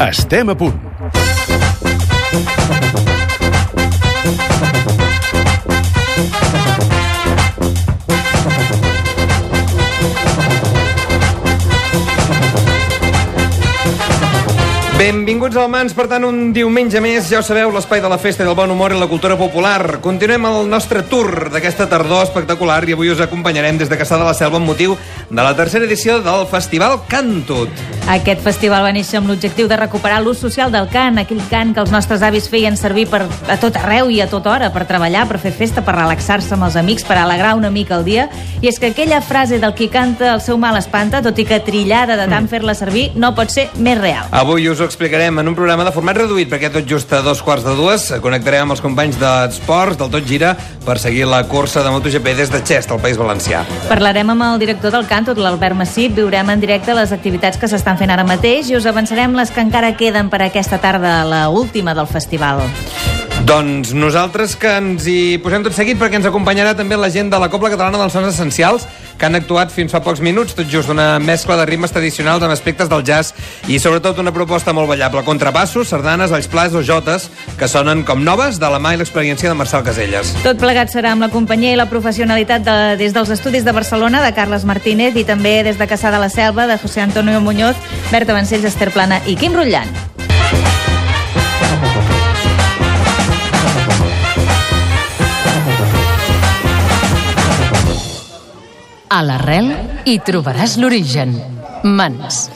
Estem 0.00 0.48
a 0.50 0.54
punt. 0.58 0.74
Benvinguts 14.98 15.56
al 15.56 15.68
Mans, 15.70 15.94
per 15.94 16.08
tant, 16.10 16.24
un 16.26 16.52
diumenge 16.54 16.98
més, 17.02 17.28
ja 17.30 17.38
ho 17.38 17.46
sabeu, 17.46 17.70
l'espai 17.70 18.02
de 18.02 18.10
la 18.10 18.18
festa 18.18 18.42
i 18.42 18.48
del 18.48 18.56
bon 18.58 18.70
humor 18.74 18.94
i 18.94 18.98
la 18.98 19.06
cultura 19.06 19.38
popular. 19.38 20.00
Continuem 20.02 20.48
el 20.50 20.66
nostre 20.70 21.04
tour 21.06 21.52
d'aquesta 21.54 21.86
tardor 21.90 22.24
espectacular 22.26 22.80
i 22.88 22.98
avui 22.98 23.14
us 23.14 23.22
acompanyarem 23.22 23.78
des 23.78 23.92
de 23.92 24.00
Caçà 24.00 24.18
de 24.18 24.26
la 24.26 24.34
Selva 24.34 24.58
amb 24.58 24.66
motiu 24.66 24.98
de 25.30 25.42
la 25.42 25.54
tercera 25.54 25.86
edició 25.86 26.18
del 26.24 26.48
Festival 26.50 27.04
Cantut. 27.06 27.93
Aquest 28.04 28.42
festival 28.44 28.82
va 28.84 28.90
néixer 28.92 29.16
amb 29.16 29.30
l'objectiu 29.30 29.64
de 29.64 29.78
recuperar 29.80 30.18
l'ús 30.20 30.36
social 30.42 30.68
del 30.68 30.90
cant, 30.92 31.16
aquell 31.16 31.40
cant 31.48 31.70
que 31.72 31.80
els 31.80 31.92
nostres 31.92 32.20
avis 32.20 32.50
feien 32.52 32.76
servir 32.76 33.06
per, 33.08 33.22
a 33.48 33.56
tot 33.56 33.78
arreu 33.80 34.10
i 34.12 34.18
a 34.20 34.26
tota 34.28 34.50
hora, 34.52 34.68
per 34.74 34.82
treballar, 34.84 35.22
per 35.30 35.38
fer 35.40 35.54
festa, 35.56 35.80
per 35.80 35.94
relaxar-se 35.96 36.52
amb 36.52 36.66
els 36.68 36.76
amics, 36.76 37.06
per 37.08 37.16
alegrar 37.16 37.54
una 37.56 37.70
mica 37.72 37.96
el 37.96 38.04
dia. 38.04 38.26
I 38.60 38.68
és 38.68 38.76
que 38.78 38.90
aquella 38.92 39.22
frase 39.24 39.56
del 39.62 39.72
qui 39.72 39.88
canta 39.88 40.34
el 40.34 40.42
seu 40.44 40.60
mal 40.60 40.76
espanta, 40.76 41.22
tot 41.24 41.40
i 41.40 41.46
que 41.48 41.62
trillada 41.64 42.18
de 42.20 42.26
tant 42.28 42.44
fer-la 42.50 42.74
servir, 42.76 43.06
no 43.16 43.32
pot 43.34 43.48
ser 43.54 43.70
més 43.80 43.96
real. 43.96 44.28
Avui 44.36 44.68
us 44.68 44.84
ho 44.84 44.84
explicarem 44.84 45.40
en 45.40 45.48
un 45.48 45.56
programa 45.56 45.88
de 45.88 45.94
format 45.96 46.20
reduït, 46.20 46.52
perquè 46.52 46.68
tot 46.74 46.84
just 46.84 47.12
a 47.16 47.22
dos 47.24 47.40
quarts 47.40 47.64
de 47.64 47.72
dues 47.78 48.10
connectarem 48.20 48.68
amb 48.68 48.76
els 48.76 48.84
companys 48.84 49.16
d'esports 49.16 49.96
del 50.02 50.12
Tot 50.12 50.28
Gira 50.28 50.52
per 50.84 50.98
seguir 51.00 51.24
la 51.30 51.40
cursa 51.48 51.80
de 51.80 51.88
MotoGP 51.88 52.36
des 52.36 52.52
de 52.52 52.60
Xest, 52.60 52.92
al 52.92 53.00
País 53.00 53.16
Valencià. 53.16 53.64
Parlarem 53.88 54.36
amb 54.36 54.48
el 54.50 54.60
director 54.60 54.92
del 54.92 55.08
Canto, 55.08 55.32
l'Albert 55.40 55.80
Massip, 55.80 56.12
viurem 56.20 56.52
en 56.52 56.60
directe 56.60 56.92
les 56.92 57.16
activitats 57.16 57.56
que 57.56 57.70
s'estan 57.70 57.93
fent 58.00 58.12
ara 58.14 58.26
mateix 58.28 58.70
i 58.70 58.78
us 58.78 58.86
avançarem 58.90 59.34
les 59.38 59.52
que 59.54 59.62
encara 59.64 59.94
queden 59.98 60.30
per 60.30 60.42
aquesta 60.44 60.80
tarda, 60.82 61.22
la 61.24 61.48
última 61.48 61.94
del 61.94 62.10
festival. 62.10 62.64
Doncs 63.44 63.90
nosaltres 63.92 64.54
que 64.56 64.70
ens 64.72 65.04
hi 65.04 65.36
posem 65.44 65.66
tot 65.66 65.74
seguit 65.76 65.98
perquè 66.00 66.16
ens 66.16 66.24
acompanyarà 66.24 66.70
també 66.78 66.96
la 66.96 67.10
gent 67.12 67.28
de 67.28 67.36
la 67.36 67.50
Copla 67.52 67.68
Catalana 67.68 67.98
dels 68.00 68.14
Sons 68.16 68.30
Essencials 68.30 68.86
que 69.18 69.26
han 69.28 69.36
actuat 69.36 69.68
fins 69.68 69.92
fa 69.92 70.00
pocs 70.00 70.22
minuts, 70.24 70.54
tot 70.56 70.70
just 70.72 70.88
una 70.88 71.18
mescla 71.20 71.58
de 71.60 71.66
ritmes 71.68 71.92
tradicionals 71.92 72.40
amb 72.42 72.54
aspectes 72.54 72.88
del 72.88 73.04
jazz 73.04 73.34
i 73.68 73.76
sobretot 73.78 74.16
una 74.22 74.32
proposta 74.32 74.72
molt 74.72 74.88
ballable, 74.88 75.20
contrabassos, 75.28 75.92
sardanes, 75.92 76.32
alls 76.32 76.48
plats 76.48 76.72
o 76.72 76.80
jotes 76.80 77.28
que 77.60 77.68
sonen 77.68 78.00
com 78.08 78.24
noves 78.24 78.56
de 78.62 78.70
la 78.72 78.80
mà 78.80 78.94
i 78.94 79.02
l'experiència 79.02 79.52
de 79.52 79.58
Marcel 79.60 79.84
Caselles. 79.84 80.32
Tot 80.46 80.56
plegat 80.64 80.96
serà 80.96 81.12
amb 81.12 81.28
la 81.28 81.30
companyia 81.34 81.76
i 81.76 81.78
la 81.78 81.90
professionalitat 81.92 82.64
de, 82.64 82.78
des 82.96 83.12
dels 83.12 83.36
estudis 83.36 83.68
de 83.68 83.76
Barcelona 83.76 84.24
de 84.24 84.32
Carles 84.32 84.64
Martínez 84.64 85.20
i 85.20 85.28
també 85.28 85.58
des 85.68 85.76
de 85.76 85.90
Caçà 85.90 86.14
de 86.14 86.24
la 86.24 86.32
Selva 86.32 86.64
de 86.70 86.80
José 86.80 87.04
Antonio 87.04 87.44
Muñoz, 87.44 87.76
Berta 88.08 88.32
Vancells, 88.32 88.64
Esther 88.72 88.88
Plana 88.96 89.20
i 89.28 89.36
Quim 89.36 89.52
Rutllant. 89.52 89.92
A 99.12 99.20
l'arrel 99.22 99.68
hi 100.08 100.18
trobaràs 100.24 100.78
l'origen. 100.80 101.36
Mans. 101.84 102.46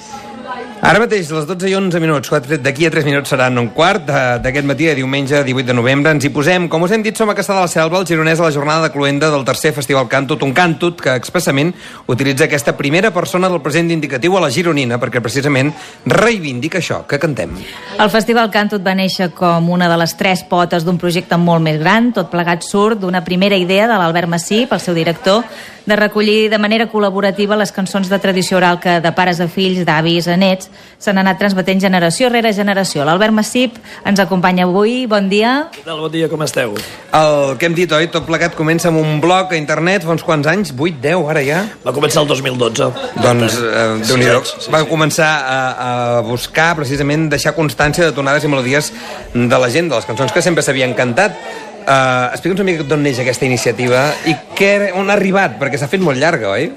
Ara 0.79 1.01
mateix, 1.03 1.27
a 1.33 1.41
les 1.41 1.47
12 1.49 1.67
i 1.67 1.75
11 1.75 1.99
minuts, 1.99 2.31
d'aquí 2.63 2.87
a 2.87 2.91
3 2.95 3.05
minuts 3.05 3.33
seran 3.33 3.59
un 3.59 3.73
quart 3.75 4.07
d'aquest 4.45 4.67
matí 4.67 4.87
de 4.87 4.95
diumenge 4.95 5.41
18 5.43 5.67
de 5.67 5.75
novembre. 5.75 6.13
Ens 6.15 6.25
hi 6.25 6.31
posem, 6.31 6.69
com 6.71 6.85
us 6.87 6.93
hem 6.95 7.03
dit, 7.03 7.17
som 7.19 7.29
a 7.29 7.35
Caçà 7.35 7.57
de 7.57 7.65
la 7.65 7.71
Selva, 7.71 7.99
el 7.99 8.07
gironès 8.07 8.39
a 8.39 8.47
la 8.47 8.55
jornada 8.55 8.87
de 8.87 8.93
cluenda 8.95 9.29
del 9.33 9.45
tercer 9.45 9.73
Festival 9.75 10.07
Cantut, 10.09 10.45
un 10.47 10.55
cantut 10.55 11.03
que 11.03 11.17
expressament 11.19 11.73
utilitza 12.07 12.47
aquesta 12.47 12.77
primera 12.79 13.11
persona 13.13 13.51
del 13.51 13.61
present 13.61 13.91
indicatiu 13.91 14.39
a 14.39 14.45
la 14.47 14.53
gironina, 14.55 15.01
perquè 15.03 15.21
precisament 15.21 15.73
reivindica 16.07 16.79
això, 16.79 17.03
que 17.11 17.19
cantem. 17.19 17.59
El 17.99 18.13
Festival 18.15 18.53
Cantut 18.55 18.87
va 18.87 18.95
néixer 18.95 19.33
com 19.35 19.73
una 19.75 19.91
de 19.91 19.99
les 19.99 20.15
tres 20.17 20.47
potes 20.47 20.87
d'un 20.87 20.97
projecte 21.03 21.37
molt 21.37 21.65
més 21.67 21.83
gran, 21.83 22.13
tot 22.15 22.31
plegat 22.31 22.63
surt 22.63 23.03
d'una 23.03 23.25
primera 23.27 23.59
idea 23.59 23.91
de 23.91 23.99
l'Albert 23.99 24.31
Massip, 24.31 24.73
el 24.73 24.81
seu 24.81 24.95
director, 24.95 25.43
de 25.89 25.97
recollir 25.97 26.51
de 26.53 26.59
manera 26.61 26.87
col·laborativa 26.93 27.57
les 27.57 27.73
cançons 27.73 28.11
de 28.13 28.19
tradició 28.21 28.59
oral 28.59 28.77
que 28.79 28.99
de 29.01 29.13
pares 29.17 29.41
a 29.41 29.47
fills, 29.49 29.81
d'avis 29.89 30.29
a 30.29 30.37
nets, 30.37 30.69
s'han 31.01 31.17
anat 31.23 31.39
transmetent 31.41 31.81
generació 31.81 32.29
rere 32.29 32.53
generació. 32.53 33.07
L'Albert 33.09 33.33
Massip 33.33 33.79
ens 34.05 34.21
acompanya 34.21 34.67
avui. 34.69 35.07
Bon 35.09 35.31
dia. 35.33 35.71
Què 35.73 35.87
tal? 35.87 36.03
Bon 36.05 36.13
dia, 36.13 36.29
com 36.29 36.45
esteu? 36.45 36.77
El 37.17 37.57
que 37.57 37.71
hem 37.71 37.77
dit, 37.79 37.93
oi? 37.97 38.11
Tot 38.13 38.27
plegat 38.29 38.53
comença 38.59 38.91
amb 38.93 39.01
un 39.01 39.17
blog 39.25 39.55
a 39.55 39.57
internet 39.57 40.05
fa 40.05 40.13
uns 40.13 40.27
quants 40.27 40.51
anys, 40.51 40.75
8, 40.77 41.01
10, 41.01 41.25
ara 41.33 41.45
ja? 41.47 41.63
Va 41.87 41.97
començar 41.97 42.21
el 42.27 42.29
2012. 42.35 42.91
Doncs, 43.25 43.57
eh, 43.57 43.87
déu 44.05 44.21
nhi 44.21 44.29
va 44.75 44.83
començar 44.91 45.31
a, 45.41 45.59
a 45.89 46.21
buscar 46.27 46.75
precisament 46.77 47.31
deixar 47.33 47.57
constància 47.57 48.05
de 48.05 48.13
tonades 48.13 48.45
i 48.45 48.53
melodies 48.53 48.93
de 49.33 49.63
la 49.65 49.73
gent, 49.73 49.89
de 49.89 49.97
les 49.97 50.11
cançons 50.11 50.37
que 50.37 50.45
sempre 50.45 50.67
s'havien 50.67 50.93
cantat. 50.99 51.41
Uh, 51.89 52.29
Explica'ns 52.35 52.61
una 52.61 52.69
mica 52.69 52.85
d'on 52.85 53.01
neix 53.01 53.17
aquesta 53.23 53.47
iniciativa 53.49 54.11
i 54.29 54.35
què, 54.59 54.91
on 54.93 55.09
ha 55.09 55.15
arribat, 55.17 55.55
perquè 55.57 55.81
s'ha 55.81 55.89
fet 55.89 56.03
molt 56.05 56.21
llarga, 56.21 56.51
oi? 56.53 56.69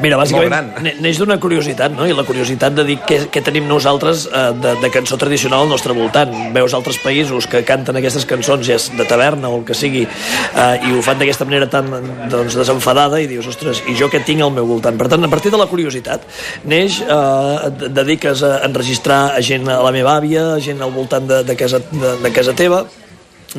Mira, 0.00 0.16
bàsicament 0.20 0.74
ne- 0.84 0.94
neix 1.00 1.16
d'una 1.20 1.38
curiositat, 1.40 1.92
no? 1.92 2.06
I 2.08 2.12
la 2.16 2.24
curiositat 2.28 2.74
de 2.76 2.84
dir 2.84 2.96
què, 3.08 3.18
què 3.32 3.42
tenim 3.44 3.68
nosaltres 3.68 4.26
eh, 4.28 4.42
de, 4.60 4.74
de 4.82 4.90
cançó 4.92 5.16
tradicional 5.20 5.64
al 5.64 5.70
nostre 5.72 5.94
voltant. 5.96 6.32
Veus 6.52 6.74
altres 6.76 6.98
països 7.00 7.48
que 7.48 7.62
canten 7.68 7.96
aquestes 7.96 8.26
cançons, 8.28 8.66
ja 8.66 8.76
és 8.76 8.90
de 8.96 9.06
taverna 9.08 9.48
o 9.52 9.60
el 9.60 9.64
que 9.68 9.76
sigui, 9.76 10.04
eh, 10.04 10.88
i 10.88 10.92
ho 10.92 11.04
fan 11.04 11.20
d'aquesta 11.20 11.48
manera 11.48 11.68
tan 11.72 11.88
doncs, 12.32 12.58
desenfadada, 12.58 13.20
i 13.20 13.28
dius, 13.30 13.48
ostres, 13.52 13.80
i 13.88 13.96
jo 13.96 14.10
què 14.12 14.20
tinc 14.24 14.44
al 14.44 14.52
meu 14.56 14.68
voltant? 14.68 14.96
Per 15.00 15.08
tant, 15.12 15.24
a 15.24 15.32
partir 15.32 15.52
de 15.54 15.60
la 15.60 15.68
curiositat, 15.70 16.28
neix, 16.68 17.00
eh, 17.00 17.88
dediques 17.88 18.44
a 18.44 18.58
enregistrar 18.68 19.22
a 19.36 19.40
gent 19.40 19.68
a 19.68 19.80
la 19.84 19.92
meva 19.96 20.16
àvia, 20.16 20.54
a 20.56 20.60
gent 20.60 20.80
al 20.84 20.92
voltant 20.92 21.28
de, 21.28 21.42
de, 21.44 21.56
casa, 21.56 21.80
de, 21.92 22.16
de 22.24 22.32
casa 22.36 22.56
teva, 22.56 22.84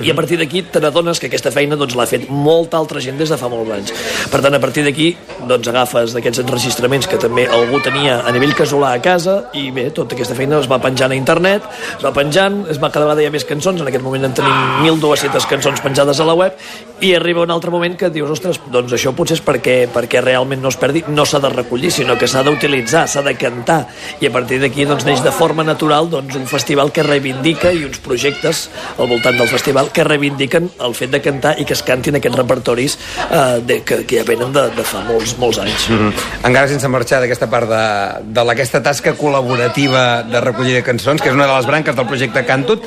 i 0.04 0.12
a 0.12 0.16
partir 0.18 0.38
d'aquí 0.39 0.63
te 0.72 0.82
n'adones 0.84 1.20
que 1.20 1.30
aquesta 1.30 1.51
feina 1.54 1.77
doncs, 1.80 1.96
l'ha 1.98 2.08
fet 2.10 2.27
molta 2.30 2.77
altra 2.77 3.01
gent 3.04 3.18
des 3.20 3.32
de 3.32 3.38
fa 3.39 3.50
molts 3.51 3.74
anys. 3.74 3.94
Per 4.32 4.42
tant, 4.44 4.54
a 4.54 4.62
partir 4.63 4.84
d'aquí 4.86 5.10
doncs, 5.50 5.70
agafes 5.72 6.16
d'aquests 6.16 6.44
enregistraments 6.44 7.10
que 7.10 7.20
també 7.22 7.48
algú 7.48 7.82
tenia 7.86 8.22
a 8.27 8.34
nivell 8.36 8.56
casolà 8.58 8.94
a 8.96 9.01
casa 9.04 9.38
i 9.58 9.70
bé, 9.75 9.89
tota 9.96 10.18
aquesta 10.18 10.38
feina 10.38 10.60
es 10.62 10.70
va 10.70 10.80
penjant 10.84 11.13
a 11.13 11.18
internet, 11.18 11.66
es 11.98 12.04
va 12.06 12.13
penjant, 12.16 12.63
es 12.72 12.82
va 12.82 12.92
cada 12.94 13.08
vegada 13.08 13.25
hi 13.25 13.30
ha 13.30 13.34
més 13.34 13.48
cançons, 13.48 13.82
en 13.82 13.89
aquest 13.89 14.06
moment 14.06 14.27
en 14.27 14.36
tenim 14.38 14.86
1.200 14.88 15.50
cançons 15.50 15.84
penjades 15.84 16.20
a 16.20 16.27
la 16.27 16.38
web 16.38 16.58
i 17.01 17.13
arriba 17.13 17.44
un 17.44 17.51
altre 17.51 17.72
moment 17.72 17.96
que 17.98 18.10
dius, 18.10 18.30
ostres, 18.34 18.60
doncs 18.74 18.94
això 18.96 19.13
potser 19.16 19.38
és 19.38 19.44
perquè, 19.46 19.75
perquè 19.94 20.22
realment 20.24 20.62
no 20.63 20.72
es 20.72 20.77
perdi, 20.82 21.04
no 21.13 21.25
s'ha 21.27 21.39
de 21.44 21.51
recollir, 21.54 21.92
sinó 21.94 22.18
que 22.18 22.27
s'ha 22.30 22.44
d'utilitzar, 22.46 23.06
s'ha 23.10 23.22
de 23.25 23.36
cantar 23.38 23.84
i 24.22 24.30
a 24.30 24.32
partir 24.34 24.60
d'aquí 24.62 24.88
doncs, 24.89 25.06
neix 25.06 25.22
de 25.25 25.34
forma 25.36 25.66
natural 25.68 26.10
doncs, 26.10 26.36
un 26.39 26.48
festival 26.50 26.92
que 26.92 27.06
reivindica 27.06 27.72
i 27.72 27.84
uns 27.86 28.01
projectes 28.04 28.68
al 28.98 29.10
voltant 29.12 29.38
del 29.38 29.50
festival 29.51 29.92
que 29.94 30.06
reivindiquen 30.08 30.72
el 30.86 30.96
fet 30.98 31.13
de 31.13 31.22
cantar 31.22 31.56
i 31.62 31.68
que 31.68 31.77
es 31.77 31.84
cantin 31.86 32.18
aquests 32.18 32.39
repertoris 32.42 32.98
eh, 33.30 33.62
de, 33.62 33.82
que, 33.86 34.01
que 34.10 34.22
ja 34.22 34.25
venen 34.27 34.54
de, 34.56 34.68
de 34.75 34.88
fa 34.88 35.04
molts, 35.06 35.38
molts 35.38 35.62
anys. 35.62 35.89
Mm 35.89 35.98
-hmm. 36.00 36.48
Encara 36.50 36.68
sense 36.68 36.88
marxar 36.88 37.22
d'aquesta 37.22 37.50
part 37.50 37.70
de, 37.70 37.86
de 38.34 38.42
aquesta 38.51 38.82
tasca 38.82 39.13
col·laborativa 39.13 40.24
de 40.24 40.42
recollir 40.42 40.74
de 40.74 40.84
cançons, 40.84 41.22
que 41.22 41.30
és 41.30 41.36
una 41.36 41.46
de 41.46 41.54
les 41.54 41.66
branques 41.66 41.96
del 41.96 42.08
projecte 42.08 42.46
Cantut, 42.46 42.82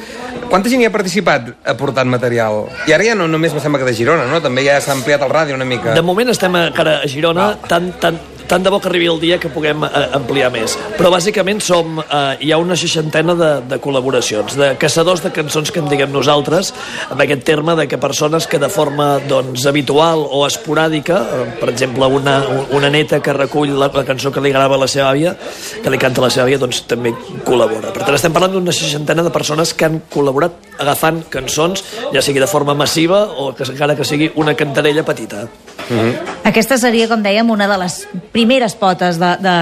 quanta 0.50 0.68
gent 0.68 0.82
hi 0.82 0.86
ha 0.88 0.90
participat 0.90 1.52
aportant 1.64 2.10
material? 2.10 2.64
I 2.88 2.92
ara 2.92 3.04
ja 3.04 3.14
no 3.14 3.28
només 3.28 3.54
me 3.54 3.60
sembla 3.60 3.78
que 3.78 3.86
de 3.86 3.94
Girona, 4.00 4.24
no? 4.30 4.40
També 4.40 4.64
ja 4.64 4.78
s'ha 4.80 4.94
ampliat 4.96 5.20
el 5.26 5.32
ràdio 5.32 5.56
una 5.58 5.68
mica. 5.68 5.92
De 5.96 6.04
moment 6.04 6.32
estem 6.32 6.56
encara 6.56 7.00
a 7.04 7.08
Girona, 7.10 7.50
tant, 7.68 7.90
tant, 8.00 8.16
tant 8.50 8.64
de 8.66 8.70
bo 8.72 8.80
que 8.82 8.88
arribi 8.90 9.06
el 9.06 9.20
dia 9.22 9.38
que 9.38 9.48
puguem 9.52 9.84
eh, 9.86 9.90
ampliar 10.18 10.50
més. 10.50 10.74
Però 10.96 11.12
bàsicament 11.12 11.62
som, 11.62 12.00
eh, 12.02 12.20
hi 12.42 12.50
ha 12.50 12.58
una 12.58 12.76
seixantena 12.78 13.36
de, 13.38 13.50
de 13.70 13.78
col·laboracions, 13.82 14.56
de 14.58 14.72
caçadors 14.80 15.22
de 15.22 15.30
cançons 15.34 15.70
que 15.70 15.78
en 15.82 15.90
diguem 15.90 16.10
nosaltres, 16.12 16.72
amb 17.08 17.22
aquest 17.22 17.44
terme 17.46 17.76
de 17.78 17.86
que 17.90 18.00
persones 18.02 18.48
que 18.50 18.58
de 18.58 18.70
forma 18.72 19.12
doncs, 19.30 19.66
habitual 19.70 20.26
o 20.26 20.42
esporàdica, 20.48 21.20
eh, 21.22 21.46
per 21.62 21.70
exemple, 21.70 22.10
una, 22.20 22.40
una 22.74 22.90
neta 22.90 23.22
que 23.22 23.36
recull 23.36 23.76
la, 23.78 23.90
la 23.94 24.04
cançó 24.08 24.34
que 24.34 24.42
li 24.42 24.52
grava 24.54 24.80
la 24.80 24.90
seva 24.90 25.12
àvia, 25.12 25.36
que 25.82 25.94
li 25.94 26.02
canta 26.02 26.26
la 26.26 26.32
seva 26.34 26.48
àvia, 26.48 26.58
doncs 26.58 26.82
també 26.90 27.14
col·labora. 27.46 27.94
Per 27.94 28.02
tant, 28.02 28.18
estem 28.18 28.34
parlant 28.34 28.58
d'una 28.58 28.74
seixantena 28.74 29.22
de 29.26 29.34
persones 29.34 29.74
que 29.74 29.86
han 29.86 30.02
col·laborat 30.10 30.58
agafant 30.80 31.22
cançons, 31.30 31.84
ja 32.10 32.24
sigui 32.24 32.42
de 32.42 32.50
forma 32.50 32.74
massiva 32.74 33.26
o 33.38 33.52
que 33.54 33.68
encara 33.68 33.94
que 33.94 34.08
sigui 34.08 34.32
una 34.40 34.56
cantarella 34.58 35.06
petita. 35.06 35.46
Mm 35.90 35.98
-hmm. 35.98 36.14
Aquesta 36.44 36.78
seria, 36.78 37.08
com 37.08 37.22
dèiem, 37.22 37.50
una 37.50 37.66
de 37.68 37.78
les 37.78 38.08
primeres 38.32 38.74
potes 38.74 39.18
de, 39.18 39.36
de, 39.40 39.56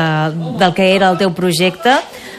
del 0.58 0.75
que 0.75 0.94
era 0.94 1.11
el 1.11 1.18
teu 1.18 1.32
projecte. 1.32 1.90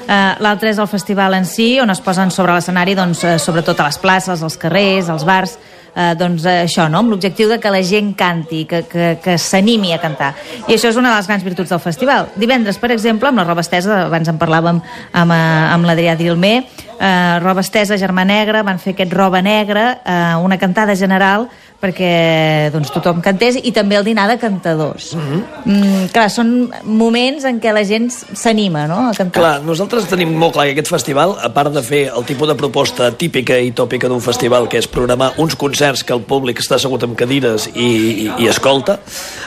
Uh, 0.09 0.41
L'altre 0.41 0.69
és 0.69 0.77
el 0.77 0.87
festival 0.87 1.33
en 1.33 1.45
si, 1.45 1.79
on 1.79 1.89
es 1.89 2.01
posen 2.01 2.31
sobre 2.31 2.53
l'escenari, 2.53 2.95
doncs, 2.95 3.23
uh, 3.23 3.37
sobretot 3.37 3.79
a 3.79 3.85
les 3.85 3.97
places, 3.97 4.41
als 4.41 4.57
carrers, 4.57 5.09
als 5.09 5.23
bars, 5.23 5.57
eh, 5.95 6.15
doncs 6.17 6.45
eh, 6.45 6.63
això, 6.65 6.87
no? 6.89 7.01
amb 7.03 7.13
l'objectiu 7.13 7.49
de 7.49 7.59
que 7.61 7.71
la 7.71 7.81
gent 7.85 8.13
canti, 8.17 8.63
que, 8.69 8.83
que, 8.89 9.09
que 9.23 9.37
s'animi 9.41 9.93
a 9.93 10.01
cantar. 10.01 10.33
I 10.67 10.75
això 10.75 10.91
és 10.91 10.99
una 10.99 11.13
de 11.13 11.19
les 11.19 11.29
grans 11.29 11.45
virtuts 11.45 11.73
del 11.73 11.81
festival. 11.83 12.29
Divendres, 12.39 12.79
per 12.81 12.91
exemple, 12.95 13.29
amb 13.29 13.41
la 13.41 13.47
roba 13.47 13.63
estesa, 13.65 14.05
abans 14.07 14.29
en 14.31 14.39
parlàvem 14.41 14.81
amb, 14.81 15.33
eh, 15.35 15.39
amb 15.75 15.89
l'Adrià 15.89 16.15
Dilmer, 16.19 16.55
eh, 16.63 17.39
roba 17.43 17.65
estesa, 17.65 17.99
germà 17.99 18.25
negra, 18.27 18.63
van 18.63 18.79
fer 18.79 18.95
aquest 18.95 19.13
roba 19.13 19.41
negra, 19.41 19.89
eh, 20.03 20.35
una 20.43 20.59
cantada 20.59 20.95
general 20.95 21.49
perquè 21.79 22.69
doncs, 22.73 22.91
tothom 22.91 23.21
cantés 23.23 23.55
i 23.63 23.71
també 23.75 23.95
el 23.95 24.03
dinar 24.03 24.27
de 24.27 24.37
cantadors. 24.39 25.13
Mm 25.15 25.21
-hmm. 25.21 25.43
mm, 25.65 26.07
clar, 26.11 26.29
són 26.29 26.71
moments 26.83 27.45
en 27.45 27.59
què 27.61 27.73
la 27.73 27.83
gent 27.83 28.09
s'anima 28.11 28.85
no? 28.87 29.09
a 29.09 29.13
cantar. 29.13 29.41
Clar, 29.41 29.61
nosaltres 29.63 30.05
tenim 30.05 30.35
molt 30.35 30.53
clar 30.53 30.65
que 30.65 30.71
aquest 30.71 30.89
festival, 30.89 31.35
a 31.41 31.49
part 31.53 31.73
de 31.73 31.81
fer 31.81 32.11
el 32.15 32.25
tipus 32.25 32.47
de 32.47 32.55
proposta 32.55 33.11
típica 33.11 33.57
i 33.57 33.71
tòpica 33.71 34.07
d'un 34.07 34.21
festival, 34.21 34.67
que 34.67 34.77
és 34.77 34.87
programar 34.87 35.33
uns 35.37 35.55
concerts 35.55 36.03
que 36.03 36.13
el 36.13 36.21
públic 36.21 36.59
està 36.59 36.75
assegut 36.75 37.03
amb 37.03 37.15
cadires 37.15 37.69
i, 37.73 38.27
i, 38.27 38.31
i 38.37 38.47
escolta, 38.47 38.99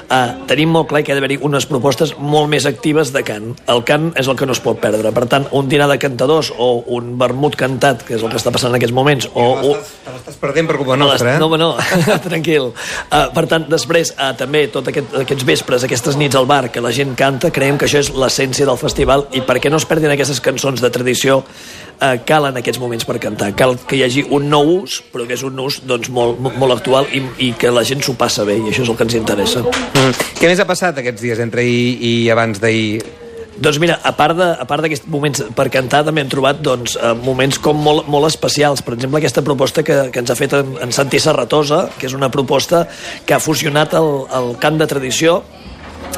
eh, 0.09 0.31
tenim 0.47 0.71
molt 0.71 0.89
clar 0.89 1.03
que 1.03 1.13
ha 1.13 1.15
d'haver-hi 1.15 1.39
unes 1.43 1.67
propostes 1.67 2.17
molt 2.19 2.49
més 2.49 2.65
actives 2.67 3.13
de 3.13 3.23
cant. 3.23 3.55
El 3.67 3.85
cant 3.85 4.13
és 4.17 4.29
el 4.29 4.37
que 4.37 4.47
no 4.47 4.53
es 4.53 4.61
pot 4.61 4.81
perdre. 4.81 5.13
Per 5.13 5.27
tant, 5.27 5.47
un 5.53 5.69
dinar 5.69 5.89
de 5.89 5.99
cantadors 5.99 6.53
o 6.57 6.85
un 6.87 7.19
vermut 7.19 7.57
cantat, 7.57 8.03
que 8.03 8.15
és 8.15 8.23
el 8.23 8.31
que 8.31 8.37
està 8.37 8.51
passant 8.51 8.71
en 8.71 8.77
aquests 8.77 8.95
moments, 8.95 9.29
o... 9.35 9.77
Te 10.05 10.11
l'estàs 10.11 10.37
perdent 10.41 10.67
per 10.67 10.77
culpa 10.77 10.97
nostra, 10.97 11.37
eh? 11.37 11.39
No, 11.39 11.57
no. 11.57 11.77
tranquil. 12.25 12.71
Uh, 12.73 13.27
per 13.35 13.45
tant, 13.51 13.67
després, 13.71 14.13
uh, 14.17 14.33
també 14.39 14.65
tot 14.73 14.89
aquest, 14.93 15.15
aquests 15.23 15.47
vespres, 15.49 15.87
aquestes 15.87 16.19
nits 16.21 16.39
al 16.39 16.49
bar, 16.51 16.67
que 16.73 16.83
la 16.85 16.93
gent 16.95 17.17
canta, 17.19 17.53
creiem 17.55 17.79
que 17.81 17.89
això 17.89 18.03
és 18.03 18.13
l'essència 18.15 18.69
del 18.69 18.81
festival 18.81 19.27
i 19.37 19.45
perquè 19.47 19.71
no 19.73 19.81
es 19.81 19.89
perdin 19.89 20.15
aquestes 20.15 20.43
cançons 20.45 20.83
de 20.83 20.91
tradició, 20.95 21.41
uh, 21.43 22.15
cal 22.29 22.49
en 22.51 22.61
aquests 22.61 22.81
moments 22.83 23.09
per 23.09 23.19
cantar. 23.23 23.53
Cal 23.59 23.77
que 23.87 23.99
hi 23.99 24.05
hagi 24.07 24.27
un 24.31 24.49
nou 24.53 24.77
ús, 24.83 25.01
però 25.13 25.27
que 25.29 25.37
és 25.39 25.47
un 25.47 25.59
ús 25.63 25.83
doncs, 25.89 26.13
molt, 26.13 26.41
molt 26.59 26.79
actual 26.79 27.11
i, 27.13 27.25
i 27.49 27.53
que 27.59 27.73
la 27.73 27.85
gent 27.87 28.05
s'ho 28.05 28.17
passa 28.19 28.47
bé, 28.49 28.59
i 28.61 28.71
això 28.71 28.87
és 28.87 28.93
el 28.93 28.99
que 28.99 29.09
ens 29.09 29.19
interessa. 29.19 29.65
Mm. 29.65 30.31
Què 30.39 30.51
més 30.51 30.63
ha 30.63 30.69
passat 30.69 31.03
aquests 31.03 31.23
dies 31.25 31.43
entre 31.43 31.65
ahir 31.67 31.99
i 32.01 32.15
abans 32.33 32.63
d'ahir? 32.63 33.21
Doncs 33.57 33.79
mira, 33.79 34.01
a 34.03 34.13
part 34.17 34.37
de- 34.37 34.57
a 34.59 34.65
part 34.65 34.83
d'aquests 34.83 35.07
moments 35.09 35.43
per 35.55 35.69
cantar, 35.71 36.05
també 36.05 36.21
hem 36.23 36.29
trobat 36.29 36.61
doncs, 36.63 36.97
eh, 36.97 37.13
moments 37.15 37.59
com 37.59 37.77
molt, 37.77 38.07
molt 38.09 38.27
especials. 38.27 38.81
Per 38.83 38.95
exemple, 38.95 39.19
aquesta 39.19 39.43
proposta 39.43 39.83
que, 39.83 40.11
que 40.11 40.19
ens 40.21 40.31
ha 40.31 40.35
fet 40.35 40.53
en, 40.55 40.77
en 40.81 40.93
Santi 40.93 41.19
Serratosa, 41.21 41.91
que 41.99 42.07
és 42.07 42.15
una 42.15 42.31
proposta 42.31 42.89
que 43.27 43.35
ha 43.35 43.39
fusionat 43.41 43.93
el, 43.95 44.25
el 44.33 44.57
cant 44.59 44.79
de 44.79 44.87
tradició 44.87 45.43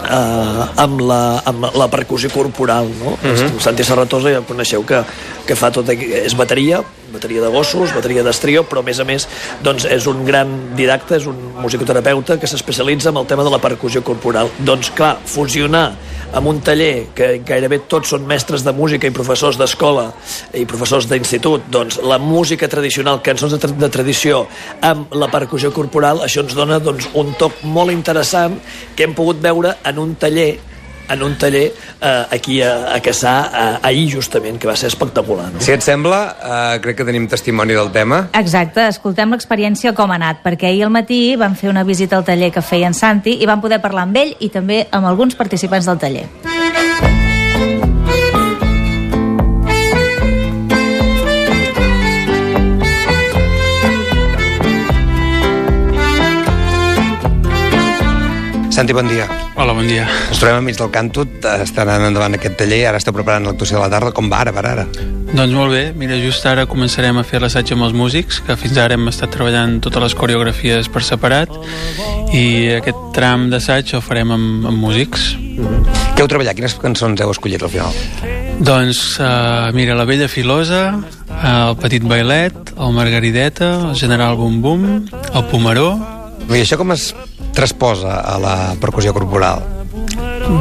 eh, 0.05 0.65
amb, 0.77 1.01
la, 1.01 1.43
amb 1.45 1.67
la 1.75 1.89
percussió 1.91 2.31
corporal. 2.31 2.89
No? 3.03 3.11
Uh 3.15 3.27
Mhm. 3.27 3.57
-huh. 3.57 3.61
Santi 3.61 3.85
Serratosa 3.85 4.31
ja 4.31 4.41
coneixeu 4.41 4.85
que, 4.87 5.03
que 5.47 5.57
fa 5.57 5.71
tot, 5.71 5.87
aqu- 5.89 6.13
és 6.25 6.35
bateria, 6.37 6.83
bateria 7.15 7.45
de 7.45 7.53
gossos, 7.55 7.95
bateria 7.95 8.25
d'estrió, 8.27 8.65
però 8.69 8.83
a 8.83 8.87
més 8.87 9.01
a 9.01 9.07
més 9.09 9.29
doncs, 9.65 9.87
és 9.87 10.09
un 10.11 10.25
gran 10.27 10.51
didacta, 10.79 11.17
és 11.17 11.29
un 11.31 11.39
musicoterapeuta 11.63 12.39
que 12.41 12.51
s'especialitza 12.51 13.13
en 13.15 13.23
el 13.23 13.29
tema 13.31 13.47
de 13.47 13.55
la 13.55 13.63
percussió 13.63 14.03
corporal. 14.05 14.51
Doncs 14.59 14.91
clar, 14.97 15.17
fusionar 15.25 15.87
amb 16.35 16.51
un 16.51 16.61
taller 16.67 17.15
que 17.15 17.39
gairebé 17.47 17.79
tots 17.91 18.11
són 18.11 18.27
mestres 18.27 18.65
de 18.67 18.75
música 18.75 19.07
i 19.07 19.15
professors 19.15 19.59
d'escola 19.61 20.09
i 20.59 20.65
professors 20.67 21.07
d'institut, 21.11 21.69
doncs 21.71 22.01
la 22.03 22.19
música 22.19 22.69
tradicional, 22.69 23.23
cançons 23.23 23.55
de, 23.55 23.61
tra 23.63 23.71
de 23.71 23.91
tradició 23.93 24.45
amb 24.83 25.15
la 25.15 25.31
percussió 25.31 25.71
corporal, 25.75 26.25
això 26.27 26.43
ens 26.43 26.57
dona 26.59 26.81
doncs, 26.83 27.07
un 27.15 27.35
toc 27.39 27.63
molt 27.63 27.95
interessant 27.95 28.59
que 28.97 29.07
hem 29.07 29.15
pogut 29.15 29.39
veure 29.43 29.77
en 29.87 30.03
un 30.03 30.17
taller 30.19 30.57
en 31.09 31.23
un 31.23 31.37
taller 31.39 31.73
eh, 32.01 32.27
aquí 32.31 32.61
a, 32.63 32.95
a 32.95 33.01
Cassà 33.03 33.35
eh, 33.45 33.79
ahir 33.91 34.09
justament, 34.13 34.59
que 34.59 34.69
va 34.69 34.77
ser 34.77 34.89
espectacular. 34.89 35.51
No? 35.53 35.61
Si 35.61 35.75
et 35.75 35.85
sembla, 35.85 36.21
eh, 36.39 36.81
crec 36.85 37.01
que 37.01 37.09
tenim 37.09 37.29
testimoni 37.29 37.77
del 37.77 37.93
tema. 37.95 38.25
Exacte, 38.41 38.87
escoltem 38.89 39.35
l'experiència 39.35 39.95
com 39.97 40.13
ha 40.13 40.19
anat, 40.21 40.43
perquè 40.45 40.71
ahir 40.71 40.87
al 40.89 40.95
matí 40.95 41.37
vam 41.41 41.57
fer 41.59 41.71
una 41.73 41.85
visita 41.85 42.17
al 42.19 42.25
taller 42.25 42.53
que 42.55 42.65
feia 42.65 42.91
en 42.91 42.97
Santi 42.97 43.39
i 43.41 43.49
vam 43.51 43.63
poder 43.65 43.81
parlar 43.85 44.09
amb 44.09 44.17
ell 44.21 44.35
i 44.41 44.51
també 44.53 44.85
amb 44.91 45.11
alguns 45.11 45.37
participants 45.37 45.89
del 45.91 45.99
taller. 45.99 46.29
Santi, 58.75 58.93
bon 58.93 59.07
dia. 59.07 59.44
Hola, 59.57 59.73
bon 59.73 59.87
dia. 59.87 60.03
Ens 60.33 60.41
trobem 60.41 60.57
enmig 60.59 60.75
del 60.75 60.91
Cantut, 60.91 61.37
eh, 61.47 61.61
està 61.63 61.85
anant 61.85 62.09
endavant 62.09 62.35
aquest 62.35 62.57
taller, 62.59 62.81
ara 62.89 62.99
esteu 62.99 63.15
preparant 63.15 63.45
l'actuació 63.47 63.77
de 63.79 63.85
la 63.85 63.91
tarda, 63.93 64.11
com 64.11 64.27
va 64.31 64.41
ara, 64.43 64.53
per 64.53 64.65
ara? 64.67 64.85
Doncs 65.31 65.55
molt 65.55 65.71
bé, 65.71 65.83
mira, 65.95 66.17
just 66.19 66.43
ara 66.51 66.65
començarem 66.67 67.21
a 67.21 67.23
fer 67.23 67.39
l'assaig 67.43 67.71
amb 67.77 67.87
els 67.87 67.95
músics, 67.95 68.41
que 68.43 68.57
fins 68.59 68.81
ara 68.83 68.99
hem 68.99 69.07
estat 69.07 69.31
treballant 69.31 69.77
totes 69.85 70.03
les 70.03 70.17
coreografies 70.19 70.91
per 70.91 71.05
separat, 71.07 71.55
i 72.35 72.75
aquest 72.81 72.99
tram 73.15 73.47
d'assaig 73.53 73.95
el 73.95 74.03
farem 74.03 74.35
amb, 74.35 74.67
amb 74.73 74.87
músics. 74.89 75.37
Què 76.15 76.25
heu 76.25 76.31
treballat? 76.31 76.59
Quines 76.59 76.75
cançons 76.83 77.23
heu 77.23 77.31
escollit 77.31 77.63
al 77.63 77.71
final? 77.71 77.95
Doncs, 78.59 79.21
uh, 79.23 79.71
mira, 79.75 79.95
La 79.95 80.05
vella 80.05 80.27
filosa, 80.31 80.99
uh, 81.31 81.71
El 81.71 81.79
petit 81.79 82.03
bailet, 82.03 82.75
El 82.75 82.93
margarideta, 82.95 83.71
El 83.91 83.95
general 83.95 84.35
bum 84.35 84.61
bum, 84.63 84.91
El 85.31 85.47
pomeró... 85.51 86.14
I 86.51 86.61
això 86.61 86.77
com 86.81 86.93
es 86.95 87.13
transposa 87.55 88.21
a 88.21 88.37
la 88.43 88.57
percussió 88.81 89.15
corporal? 89.17 89.65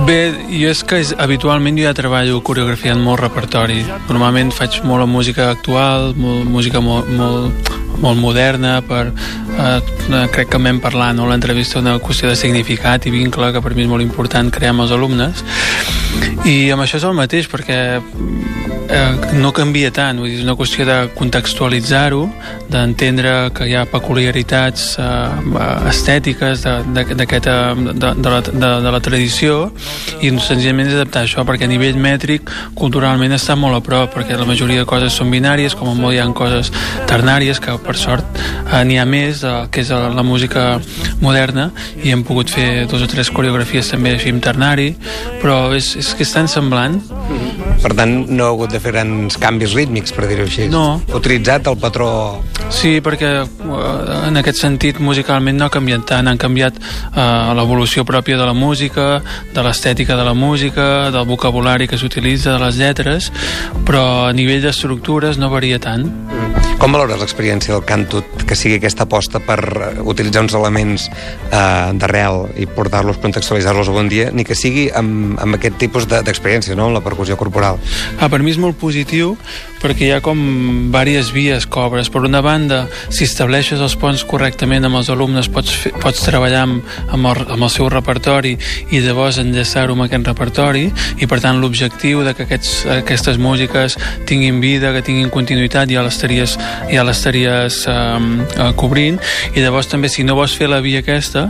Bé, 0.08 0.32
jo 0.48 0.70
és 0.72 0.82
que 0.88 1.02
és, 1.04 1.12
habitualment 1.20 1.76
jo 1.76 1.84
ja 1.84 1.94
treballo 1.98 2.40
coreografiant 2.46 3.02
molt 3.04 3.20
repertori. 3.20 3.82
Normalment 4.08 4.54
faig 4.56 4.80
molt 4.88 5.10
música 5.12 5.50
actual, 5.52 6.14
molt, 6.16 6.48
música 6.48 6.80
molt, 6.84 7.10
molt, 7.12 7.72
molt 8.04 8.20
moderna, 8.20 8.78
per, 8.88 9.10
eh, 9.12 10.24
crec 10.32 10.54
que 10.54 10.62
m'hem 10.62 10.80
parlat 10.84 11.18
no? 11.18 11.28
l'entrevista 11.28 11.82
una 11.84 11.98
qüestió 12.00 12.30
de 12.32 12.38
significat 12.40 13.08
i 13.08 13.14
vincle, 13.14 13.52
que 13.52 13.62
per 13.62 13.74
mi 13.76 13.84
és 13.84 13.92
molt 13.92 14.06
important 14.06 14.52
crear 14.54 14.72
amb 14.72 14.86
els 14.86 14.96
alumnes. 14.96 15.44
I 16.48 16.72
amb 16.72 16.86
això 16.86 17.02
és 17.02 17.08
el 17.10 17.18
mateix, 17.20 17.52
perquè 17.52 17.80
eh, 18.94 19.34
no 19.42 19.52
canvia 19.56 19.92
tant, 19.94 20.20
vull 20.22 20.30
dir, 20.30 20.40
és 20.40 20.46
una 20.46 20.56
qüestió 20.58 20.86
de 20.88 20.98
contextualitzar-ho, 21.18 22.24
d'entendre 22.72 23.34
que 23.56 23.68
hi 23.70 23.76
ha 23.78 23.84
peculiaritats 23.90 24.86
eh, 25.02 25.90
estètiques 25.92 26.64
de, 26.64 26.76
de, 26.96 27.04
eh, 27.04 27.40
de, 27.44 28.14
de, 28.14 28.30
la, 28.30 28.42
de, 28.46 28.72
de 28.86 28.94
la 28.96 29.02
tradició 29.04 29.60
i 30.22 30.32
senzillament 30.42 30.90
és 30.90 30.98
adaptar 30.98 31.26
això 31.26 31.46
perquè 31.48 31.68
a 31.68 31.72
nivell 31.72 32.00
mètric 32.02 32.50
culturalment 32.78 33.36
està 33.36 33.58
molt 33.60 33.78
a 33.78 33.84
prop 33.86 34.14
perquè 34.16 34.38
la 34.40 34.48
majoria 34.50 34.84
de 34.84 34.90
coses 34.90 35.16
són 35.18 35.32
binàries 35.34 35.76
com 35.78 35.92
a 35.92 35.96
molt 35.98 36.16
hi 36.16 36.22
ha 36.22 36.28
coses 36.38 36.72
ternàries 37.10 37.60
que 37.64 37.76
per 37.84 37.98
sort 38.00 38.40
eh, 38.40 38.84
n'hi 38.88 39.00
ha 39.02 39.06
més 39.10 39.44
de, 39.46 39.54
que 39.74 39.84
és 39.84 39.94
la, 39.94 40.10
la 40.14 40.26
música 40.26 40.80
moderna 41.22 41.70
i 42.02 42.14
hem 42.14 42.26
pogut 42.28 42.52
fer 42.54 42.86
dos 42.90 43.04
o 43.06 43.10
tres 43.12 43.32
coreografies 43.34 43.92
també 43.94 44.16
així 44.18 44.34
amb 44.34 44.44
ternari 44.44 44.94
però 45.42 45.66
és, 45.76 45.94
és 46.00 46.14
que 46.18 46.26
és 46.26 46.34
tan 46.34 46.50
semblant 46.52 47.02
Per 47.82 47.92
tant, 47.98 48.14
no 48.30 48.46
ha 48.46 48.54
hagut 48.54 48.72
de 48.72 48.80
fer 48.84 48.94
grans 48.96 49.38
canvis 49.42 49.74
rítmics, 49.78 50.14
per 50.16 50.28
dir-ho 50.30 50.46
així. 50.48 50.68
No. 50.72 51.02
Ha 51.10 51.18
utilitzat 51.20 51.68
el 51.72 51.80
patró... 51.82 52.10
Sí, 52.74 52.96
perquè 53.06 53.32
eh, 53.44 54.28
en 54.30 54.40
aquest 54.40 54.62
sentit 54.64 55.02
musicalment 55.04 55.60
no 55.60 55.68
ha 55.68 55.74
canviat 55.74 56.06
tant, 56.10 56.30
han 56.30 56.42
canviat 56.42 56.80
eh, 56.80 57.24
l'evolució 57.58 58.06
pròpia 58.08 58.40
de 58.40 58.48
la 58.50 58.56
música, 58.58 59.08
de 59.54 59.66
l'estètica 59.66 60.18
de 60.20 60.28
la 60.28 60.34
música, 60.34 61.10
del 61.14 61.28
vocabulari 61.30 61.88
que 61.88 62.00
s'utilitza, 62.00 62.56
de 62.56 62.64
les 62.66 62.80
lletres, 62.82 63.32
però 63.88 64.30
a 64.30 64.34
nivell 64.34 64.64
d'estructures 64.64 65.42
no 65.42 65.52
varia 65.54 65.82
tant. 65.84 66.10
Com 66.84 66.92
valores 66.92 67.16
l'experiència 67.22 67.72
del 67.72 67.86
cantut, 67.88 68.42
que 68.44 68.58
sigui 68.60 68.76
aquesta 68.76 69.06
aposta 69.06 69.40
per 69.40 69.56
eh, 69.64 69.86
utilitzar 70.04 70.42
uns 70.44 70.56
elements 70.60 71.06
eh, 71.08 71.94
d'arrel 71.96 72.42
i 72.60 72.66
portar-los, 72.68 73.22
contextualitzar-los 73.24 73.88
a 73.88 73.94
bon 73.96 74.10
dia, 74.12 74.34
ni 74.36 74.44
que 74.44 74.58
sigui 74.60 74.90
amb, 74.92 75.38
amb 75.40 75.56
aquest 75.56 75.78
tipus 75.80 76.10
de- 76.12 76.20
d'experiència, 76.28 76.76
no?, 76.76 76.90
amb 76.90 76.98
la 77.00 77.04
percussió 77.06 77.40
corporal? 77.40 77.80
Ah, 78.20 78.28
per 78.28 78.42
mi 78.44 78.52
és 78.52 78.60
molt 78.60 78.76
positiu 78.82 79.38
perquè 79.84 80.08
hi 80.08 80.14
ha 80.16 80.22
com 80.24 80.40
diverses 80.94 81.32
vies 81.36 81.66
que 81.68 81.80
obres. 81.80 82.10
Per 82.14 82.24
una 82.24 82.42
banda, 82.42 82.86
si 83.12 83.26
estableixes 83.28 83.82
els 83.84 83.96
ponts 84.00 84.24
correctament 84.28 84.88
amb 84.88 85.00
els 85.02 85.10
alumnes, 85.12 85.50
pots, 85.52 85.74
fer, 85.84 85.92
pots 86.00 86.24
treballar 86.24 86.64
amb, 86.68 86.94
amb, 87.10 87.28
el, 87.30 87.44
amb 87.56 87.68
el 87.68 87.72
seu 87.74 87.90
repertori 87.92 88.56
i 88.94 89.02
llavors 89.04 89.40
enllaçar-ho 89.42 89.96
amb 89.98 90.06
aquest 90.08 90.30
repertori 90.32 90.86
i 91.20 91.28
per 91.30 91.40
tant 91.44 91.60
l'objectiu 91.62 92.24
de 92.24 92.34
que 92.38 92.48
aquests, 92.48 92.86
aquestes 93.00 93.40
músiques 93.42 93.98
tinguin 94.30 94.62
vida, 94.64 94.94
que 94.96 95.04
tinguin 95.06 95.32
continuïtat, 95.34 95.92
ja 95.92 96.04
l'estaries 96.06 96.56
ja 96.92 97.04
l'estaries 97.06 97.84
um, 97.92 98.30
cobrint 98.80 99.20
i 99.54 99.64
llavors 99.64 99.90
també 99.92 100.10
si 100.12 100.24
no 100.24 100.38
vols 100.38 100.56
fer 100.58 100.70
la 100.72 100.82
via 100.84 101.02
aquesta 101.04 101.48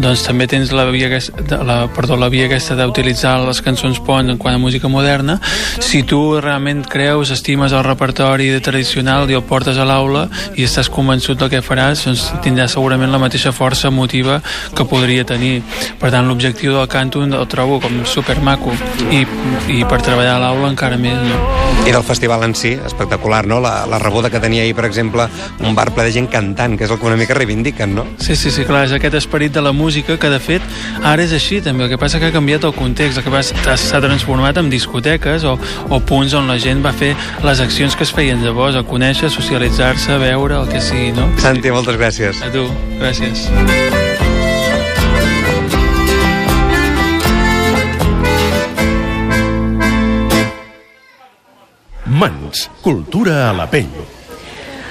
doncs 0.00 0.24
també 0.26 0.48
tens 0.50 0.72
la 0.74 0.86
via 0.90 1.10
aquesta, 1.10 1.60
la, 1.66 1.78
perdó, 1.92 2.18
la 2.18 2.30
via 2.32 2.48
aquesta 2.48 2.76
d'utilitzar 2.78 3.36
les 3.46 3.62
cançons 3.64 4.00
pont 4.06 4.32
en 4.32 4.40
quant 4.40 4.56
a 4.56 4.62
música 4.62 4.90
moderna 4.90 5.38
si 5.82 6.02
tu 6.02 6.40
realment 6.40 6.84
creus, 6.90 7.30
estimes 7.34 7.75
el 7.76 7.84
repertori 7.84 8.48
tradicional 8.64 9.30
i 9.30 9.36
el 9.38 9.44
portes 9.46 9.78
a 9.78 9.86
l'aula 9.88 10.26
i 10.56 10.66
estàs 10.66 10.90
convençut 10.92 11.38
del 11.40 11.52
que 11.52 11.62
faràs 11.64 12.06
doncs 12.06 12.26
tindràs 12.44 12.76
segurament 12.76 13.12
la 13.12 13.22
mateixa 13.22 13.52
força 13.52 13.88
emotiva 13.92 14.40
que 14.76 14.88
podria 14.88 15.26
tenir 15.28 15.60
per 16.00 16.10
tant 16.14 16.28
l'objectiu 16.28 16.74
del 16.76 16.88
canto 16.88 17.24
el 17.26 17.36
trobo 17.52 17.80
com 17.80 18.04
supermaco 18.04 18.74
i, 19.10 19.24
i 19.72 19.84
per 19.88 20.02
treballar 20.02 20.36
a 20.36 20.42
l'aula 20.46 20.72
encara 20.72 20.98
més 21.00 21.20
no? 21.26 21.40
I 21.86 21.92
del 21.92 22.02
festival 22.02 22.42
en 22.42 22.54
si, 22.58 22.72
espectacular, 22.72 23.46
no? 23.46 23.60
La, 23.62 23.86
la 23.86 24.00
rebuda 24.00 24.30
que 24.30 24.40
tenia 24.42 24.64
ahir, 24.64 24.74
per 24.74 24.88
exemple, 24.88 25.28
un 25.60 25.76
bar 25.76 25.92
ple 25.94 26.08
de 26.08 26.14
gent 26.16 26.26
cantant, 26.26 26.74
que 26.74 26.82
és 26.82 26.90
el 26.90 26.98
que 26.98 27.06
una 27.06 27.18
mica 27.20 27.36
reivindiquen, 27.38 27.94
no? 27.94 28.02
Sí, 28.18 28.34
sí, 28.34 28.50
sí, 28.50 28.64
clar, 28.66 28.88
és 28.88 28.94
aquest 28.96 29.14
esperit 29.14 29.54
de 29.54 29.62
la 29.62 29.70
música 29.70 30.16
que, 30.18 30.30
de 30.32 30.40
fet, 30.42 30.64
ara 31.06 31.22
és 31.22 31.34
així 31.36 31.60
també. 31.62 31.86
El 31.86 31.92
que 31.92 32.00
passa 32.02 32.18
que 32.18 32.26
ha 32.26 32.34
canviat 32.34 32.66
el 32.66 32.74
context, 32.74 33.20
el 33.20 33.26
que 33.28 33.76
s'ha 33.78 34.00
transformat 34.02 34.58
en 34.58 34.70
discoteques 34.72 35.46
o, 35.46 35.54
o 35.86 36.00
punts 36.02 36.34
on 36.34 36.50
la 36.50 36.58
gent 36.58 36.82
va 36.82 36.90
fer 36.90 37.12
les 37.46 37.62
accions 37.66 37.96
que 37.98 38.04
es 38.06 38.12
feien 38.14 38.44
llavors, 38.44 38.76
a 38.78 38.84
conèixer, 38.86 39.26
socialitzar-se, 39.32 40.14
veure, 40.22 40.60
el 40.62 40.68
que 40.70 40.80
sigui, 40.80 41.10
no? 41.16 41.26
Santi, 41.42 41.72
moltes 41.74 41.98
gràcies. 41.98 42.38
A 42.46 42.50
tu, 42.54 42.68
gràcies. 43.00 43.48
Mans, 52.06 52.68
cultura 52.86 53.48
a 53.50 53.56
la 53.56 53.66
pell. 53.70 54.15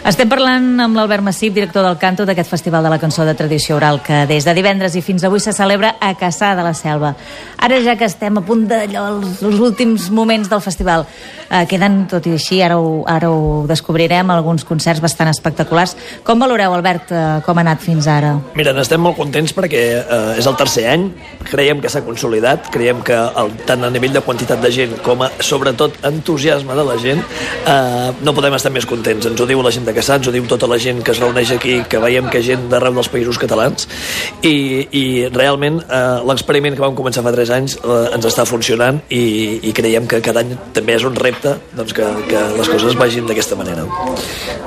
Estem 0.05 0.29
parlant 0.29 0.83
amb 0.83 0.93
l'Albert 0.99 1.23
Massip, 1.25 1.55
director 1.55 1.81
del 1.81 1.95
Canto 1.97 2.27
d'aquest 2.29 2.51
Festival 2.51 2.85
de 2.85 2.91
la 2.93 2.99
Cançó 3.01 3.23
de 3.25 3.33
Tradició 3.33 3.79
Oral, 3.79 4.03
que 4.05 4.27
des 4.29 4.45
de 4.45 4.53
divendres 4.53 4.93
i 4.93 5.01
fins 5.01 5.23
avui 5.25 5.41
se 5.41 5.49
celebra 5.49 5.95
a 5.97 6.11
Caçà 6.13 6.51
de 6.53 6.61
la 6.61 6.75
Selva. 6.77 7.15
Ara 7.57 7.79
ja 7.81 7.95
que 7.97 8.05
estem 8.05 8.37
a 8.37 8.43
punt 8.45 8.67
d'allò, 8.69 9.07
els, 9.15 9.41
els 9.41 9.57
últims 9.57 10.11
moments 10.13 10.45
del 10.51 10.61
festival, 10.61 11.07
eh, 11.49 11.63
queden, 11.65 12.03
tot 12.11 12.27
i 12.29 12.35
així, 12.37 12.59
ara 12.61 12.77
ho, 12.77 12.99
ara 13.09 13.31
ho 13.33 13.63
descobrirem, 13.65 14.29
alguns 14.29 14.61
concerts 14.69 15.01
bastant 15.01 15.31
espectaculars. 15.31 15.95
Com 16.23 16.37
valoreu, 16.37 16.77
Albert, 16.77 17.09
eh, 17.09 17.25
com 17.47 17.57
ha 17.57 17.65
anat 17.65 17.81
fins 17.81 18.05
ara? 18.05 18.35
Mira, 18.53 18.75
n'estem 18.77 19.01
molt 19.01 19.17
contents 19.17 19.57
perquè 19.57 19.83
eh, 20.03 20.37
és 20.37 20.45
el 20.45 20.59
tercer 20.61 20.85
any, 20.91 21.07
creiem 21.49 21.81
que 21.81 21.89
s'ha 21.89 22.03
consolidat, 22.05 22.69
creiem 22.69 23.01
que 23.01 23.17
el, 23.17 23.51
tant 23.65 23.89
a 23.89 23.89
nivell 23.89 24.13
de 24.13 24.21
quantitat 24.21 24.61
de 24.61 24.69
gent 24.69 24.95
com 25.01 25.25
a, 25.25 25.33
sobretot, 25.41 25.97
entusiasme 26.05 26.77
de 26.77 26.87
la 26.93 27.01
gent, 27.01 27.25
eh, 27.65 28.13
no 28.21 28.37
podem 28.37 28.61
estar 28.61 28.69
més 28.69 28.85
contents. 28.85 29.33
Ens 29.33 29.41
ho 29.41 29.49
diu 29.49 29.65
la 29.65 29.73
gent 29.73 29.89
de 29.89 29.94
Caçà, 29.95 30.19
ens 30.19 30.27
ho 30.27 30.34
diu 30.34 30.47
tota 30.49 30.67
la 30.69 30.79
gent 30.81 31.01
que 31.05 31.13
es 31.15 31.21
reuneix 31.23 31.53
aquí, 31.55 31.77
que 31.89 32.01
veiem 32.03 32.27
que 32.31 32.41
gent 32.45 32.67
d'arreu 32.71 32.95
dels 32.97 33.12
països 33.12 33.39
catalans, 33.41 33.88
i, 34.43 34.55
i 34.91 35.05
realment 35.34 35.81
eh, 35.86 36.01
l'experiment 36.27 36.75
que 36.75 36.84
vam 36.84 36.97
començar 36.97 37.23
fa 37.25 37.34
3 37.36 37.53
anys 37.60 37.77
eh, 37.81 38.01
ens 38.15 38.27
està 38.31 38.47
funcionant 38.49 39.01
i, 39.10 39.23
i 39.69 39.75
creiem 39.75 40.10
que 40.12 40.21
cada 40.25 40.43
any 40.45 40.55
també 40.75 40.97
és 40.99 41.08
un 41.08 41.15
repte 41.15 41.55
doncs, 41.75 41.95
que, 41.95 42.10
que 42.29 42.43
les 42.60 42.73
coses 42.75 42.99
vagin 42.99 43.29
d'aquesta 43.29 43.60
manera. 43.60 43.88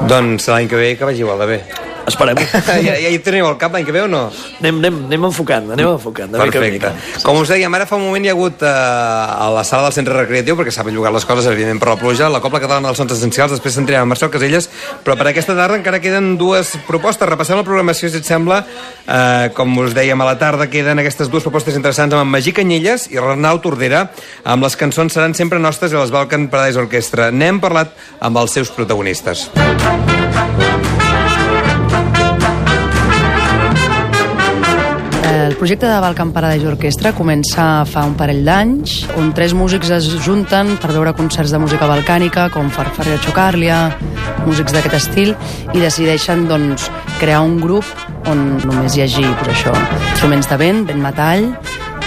Doncs 0.08 0.48
l'any 0.52 0.70
que 0.70 0.80
ve 0.80 0.96
que 0.96 1.12
vagi 1.12 1.24
igual 1.26 1.44
de 1.44 1.52
bé. 1.56 1.62
Esperem. 2.08 2.40
ja, 2.86 2.94
ja 2.98 3.12
hi 3.12 3.18
teniu 3.24 3.46
el 3.48 3.56
cap 3.60 3.74
l'any 3.74 3.86
que 3.86 3.94
ve 3.94 4.02
o 4.04 4.08
no? 4.10 4.24
Anem, 4.60 4.80
anem, 4.80 5.00
anem 5.08 5.26
enfocant, 5.28 5.70
anem 5.74 5.90
enfocant. 5.92 6.32
De 6.32 6.40
Perfecte. 6.40 6.70
mica. 6.72 7.22
Com 7.24 7.40
us 7.42 7.52
dèiem, 7.52 7.74
ara 7.76 7.86
fa 7.88 7.98
un 7.98 8.06
moment 8.06 8.24
hi 8.24 8.32
ha 8.32 8.36
hagut 8.36 8.64
eh, 8.64 8.72
a 8.72 9.48
la 9.54 9.64
sala 9.68 9.88
del 9.88 9.96
centre 9.98 10.16
recreatiu, 10.16 10.56
perquè 10.58 10.74
s'ha 10.74 10.86
bellugat 10.86 11.14
les 11.14 11.26
coses, 11.28 11.46
evidentment, 11.50 11.80
per 11.82 11.92
la 11.92 11.98
pluja, 12.00 12.30
la 12.32 12.40
Copla 12.44 12.62
Catalana 12.64 12.90
dels 12.90 13.00
Sons 13.00 13.14
Essencials, 13.16 13.54
després 13.56 13.76
sentirem 13.78 14.06
a 14.06 14.10
Marcel 14.10 14.32
Caselles, 14.32 14.68
però 15.04 15.16
per 15.18 15.28
aquesta 15.30 15.56
tarda 15.58 15.78
encara 15.78 16.02
queden 16.04 16.36
dues 16.40 16.74
propostes. 16.88 17.28
Repassem 17.28 17.60
la 17.60 17.66
programació, 17.66 18.10
si 18.10 18.20
et 18.20 18.28
sembla. 18.28 18.62
Eh, 19.06 19.50
com 19.56 19.76
us 19.84 19.94
dèiem, 19.96 20.20
a 20.20 20.28
la 20.28 20.36
tarda 20.40 20.68
queden 20.72 21.02
aquestes 21.02 21.30
dues 21.32 21.46
propostes 21.46 21.76
interessants 21.78 22.16
amb 22.16 22.24
en 22.26 22.32
Magí 22.32 22.52
Canyelles 22.56 23.08
i 23.12 23.20
Renau 23.22 23.60
Tordera, 23.64 24.06
amb 24.44 24.66
les 24.66 24.76
cançons 24.80 25.12
seran 25.12 25.36
sempre 25.38 25.60
nostres 25.62 25.92
i 25.92 26.00
les 26.00 26.12
Balkan 26.14 26.48
Paradise 26.52 26.80
Orquestra. 26.80 27.30
N'hem 27.30 27.60
parlat 27.62 27.94
amb 28.20 28.40
els 28.42 28.56
seus 28.58 28.72
protagonistes. 28.74 29.48
El 29.58 30.97
projecte 35.58 35.86
de 35.86 36.00
Balkan 36.00 36.30
Paradise 36.32 36.68
Orquestra 36.70 37.10
comença 37.16 37.82
fa 37.88 38.04
un 38.06 38.14
parell 38.18 38.44
d'anys, 38.46 39.00
on 39.18 39.32
tres 39.34 39.52
músics 39.58 39.90
es 39.90 40.06
junten 40.22 40.76
per 40.78 40.92
veure 40.94 41.12
concerts 41.18 41.50
de 41.50 41.58
música 41.58 41.88
balcànica, 41.90 42.46
com 42.54 42.70
Farfaria 42.70 43.18
Chocarlia, 43.24 43.78
músics 44.46 44.72
d'aquest 44.76 44.94
estil, 45.00 45.34
i 45.74 45.82
decideixen 45.82 46.46
doncs, 46.48 46.86
crear 47.18 47.42
un 47.42 47.58
grup 47.60 47.84
on 48.30 48.60
només 48.62 48.94
hi 48.94 49.02
hagi 49.02 49.24
pues, 49.42 49.50
això, 49.56 49.74
instruments 50.12 50.48
de 50.50 50.60
vent, 50.62 50.84
vent 50.92 51.02
metall, 51.02 51.50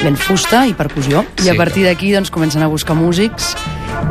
vent 0.02 0.18
fusta 0.18 0.64
i 0.70 0.74
percussió. 0.74 1.26
I 1.44 1.50
Sí. 1.50 1.50
a 1.52 1.56
partir 1.60 1.86
d'aquí 1.86 2.14
doncs, 2.16 2.32
comencen 2.32 2.64
a 2.64 2.68
buscar 2.72 2.96
músics 2.96 3.56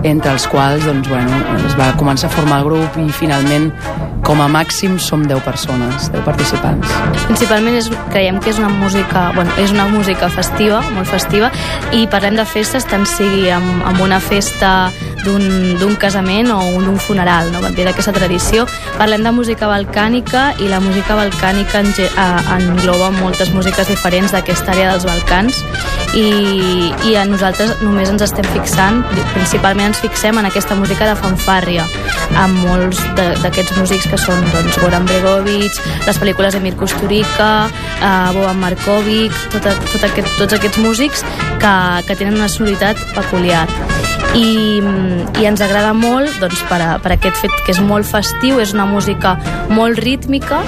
entre 0.03 0.33
els 0.33 0.47
quals 0.51 0.85
doncs, 0.87 1.09
bueno, 1.09 1.41
es 1.67 1.77
va 1.79 1.91
començar 2.01 2.31
a 2.31 2.35
formar 2.35 2.61
el 2.63 2.71
grup 2.71 2.97
i 3.01 3.09
finalment 3.13 3.71
com 4.27 4.41
a 4.43 4.47
màxim 4.49 4.99
som 5.01 5.25
10 5.27 5.43
persones, 5.45 6.11
10 6.13 6.25
participants. 6.27 6.93
Principalment 7.27 7.77
és, 7.79 7.91
creiem 8.13 8.39
que 8.43 8.53
és 8.53 8.61
una 8.61 8.71
música, 8.71 9.31
bueno, 9.35 9.51
és 9.59 9.73
una 9.75 9.89
música 9.91 10.29
festiva, 10.33 10.83
molt 10.95 11.11
festiva, 11.11 11.51
i 11.97 12.07
parlem 12.11 12.39
de 12.39 12.47
festes 12.47 12.87
tant 12.87 13.07
sigui 13.09 13.49
amb, 13.51 13.85
amb 13.89 14.05
una 14.05 14.21
festa 14.23 14.91
d'un 15.25 15.95
casament 15.97 16.51
o 16.51 16.59
un- 16.59 16.85
d'un 16.85 16.99
funeral, 16.99 17.51
no? 17.53 17.61
ve 17.61 17.85
d'aquesta 17.85 18.13
tradició. 18.13 18.67
Parlem 18.99 19.23
de 19.25 19.31
música 19.33 19.67
balcànica 19.69 20.55
i 20.59 20.69
la 20.69 20.81
música 20.81 21.15
balcànica 21.17 21.81
en, 21.81 21.93
engloba 22.57 23.11
moltes 23.11 23.51
músiques 23.55 23.89
diferents 23.89 24.33
d'aquesta 24.33 24.73
àrea 24.73 24.91
dels 24.93 25.05
Balcans 25.05 25.61
i, 26.15 26.93
i 27.07 27.15
a 27.17 27.25
nosaltres 27.25 27.77
només 27.83 28.09
ens 28.11 28.23
estem 28.23 28.45
fixant, 28.53 29.03
principalment 29.35 29.87
ens 29.93 30.01
fixem 30.03 30.37
en 30.39 30.47
aquesta 30.49 30.75
música 30.75 31.07
de 31.07 31.15
fanfàrria, 31.15 31.85
amb 32.37 32.57
molts 32.67 32.99
d'aquests 33.17 33.77
músics 33.79 34.09
que 34.11 34.19
són 34.19 34.41
doncs, 34.53 34.79
Goran 34.83 35.07
Bregovic, 35.07 35.73
les 36.07 36.19
pel·lícules 36.19 36.53
de 36.57 36.61
Mir 36.65 36.75
Kusturica, 36.77 37.69
eh, 38.01 38.33
Boban 38.35 38.59
Markovic, 38.61 39.33
tot, 39.53 39.71
tot 39.93 40.05
aquest, 40.11 40.29
tots 40.39 40.53
aquests 40.59 40.79
músics 40.79 41.25
que, 41.61 41.75
que 42.07 42.17
tenen 42.17 42.35
una 42.41 42.49
sonoritat 42.49 42.97
peculiar. 43.15 43.69
I, 44.37 44.79
i 45.41 45.47
ens 45.49 45.63
agrada 45.65 45.91
molt 45.97 46.37
doncs, 46.43 46.61
per, 46.71 46.79
a, 46.79 46.91
per 47.03 47.17
aquest 47.17 47.41
fet 47.43 47.57
que 47.67 47.75
és 47.75 47.81
molt 47.83 48.07
festiu, 48.07 48.61
és 48.63 48.75
una 48.77 48.87
música 48.87 49.35
molt 49.75 49.99
rítmica 49.99 50.63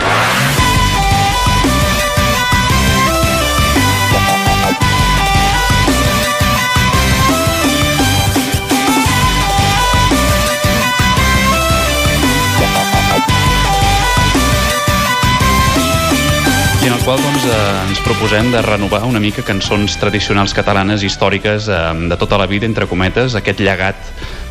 qual 17.04 17.18
doncs, 17.18 17.44
eh, 17.44 17.88
ens 17.88 18.00
proposem 18.04 18.52
de 18.52 18.60
renovar 18.62 19.00
una 19.08 19.18
mica 19.18 19.42
cançons 19.42 19.96
tradicionals 19.98 20.52
catalanes 20.54 21.02
històriques 21.02 21.66
eh, 21.66 21.78
de 22.08 22.16
tota 22.20 22.38
la 22.38 22.46
vida, 22.46 22.68
entre 22.68 22.86
cometes, 22.86 23.34
aquest 23.34 23.58
llegat 23.58 23.98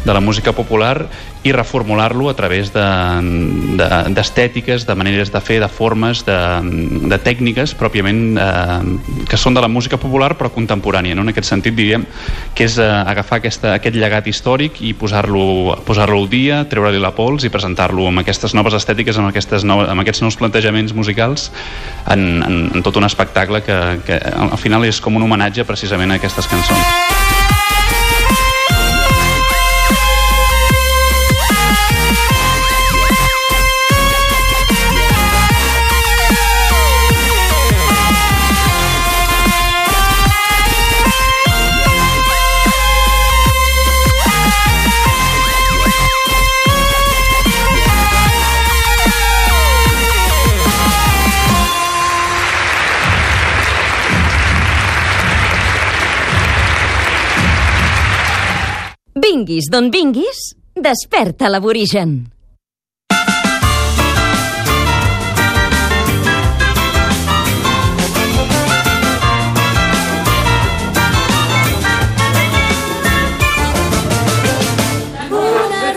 de 0.06 0.14
la 0.14 0.20
música 0.20 0.52
popular 0.52 1.08
i 1.44 1.52
reformular-lo 1.52 2.30
a 2.30 2.36
través 2.38 2.70
d'estètiques, 2.74 3.78
de, 3.78 4.14
d'estètiques, 4.14 4.86
de 4.86 4.96
maneres 4.96 5.32
de 5.34 5.42
fer, 5.42 5.60
de 5.62 5.68
formes, 5.70 6.22
de, 6.26 6.38
de 7.10 7.18
tècniques 7.22 7.74
pròpiament 7.78 8.38
eh, 8.38 8.80
que 9.30 9.40
són 9.42 9.58
de 9.58 9.64
la 9.64 9.70
música 9.72 9.98
popular 10.02 10.36
però 10.38 10.52
contemporània. 10.54 11.16
No? 11.18 11.26
En 11.26 11.34
aquest 11.34 11.50
sentit 11.50 11.76
diríem 11.78 12.06
que 12.58 12.66
és 12.70 12.78
eh, 12.78 12.86
agafar 12.86 13.42
aquesta, 13.42 13.74
aquest 13.80 13.98
llegat 13.98 14.30
històric 14.30 14.82
i 14.86 14.94
posar-lo 14.94 15.78
posar 15.86 16.10
al 16.12 16.30
dia, 16.30 16.64
treure-li 16.70 17.02
la 17.02 17.14
pols 17.18 17.46
i 17.48 17.54
presentar-lo 17.54 18.08
amb 18.12 18.22
aquestes 18.22 18.54
noves 18.58 18.78
estètiques, 18.78 19.18
amb, 19.18 19.32
aquestes 19.34 19.66
noves, 19.66 19.90
amb 19.90 20.06
aquests 20.06 20.22
nous 20.26 20.38
plantejaments 20.38 20.94
musicals 20.94 21.50
en, 22.06 22.44
en, 22.46 22.58
en 22.76 22.86
tot 22.86 23.02
un 23.02 23.10
espectacle 23.10 23.64
que, 23.66 23.80
que 24.06 24.22
al 24.22 24.60
final 24.62 24.86
és 24.86 25.02
com 25.02 25.18
un 25.18 25.26
homenatge 25.26 25.66
precisament 25.66 26.14
a 26.14 26.22
aquestes 26.22 26.50
cançons. 26.52 27.41
Vinguis 59.52 59.68
d'on 59.68 59.90
vinguis, 59.92 60.38
desperta 60.80 61.50
l'aborigen. 61.52 62.14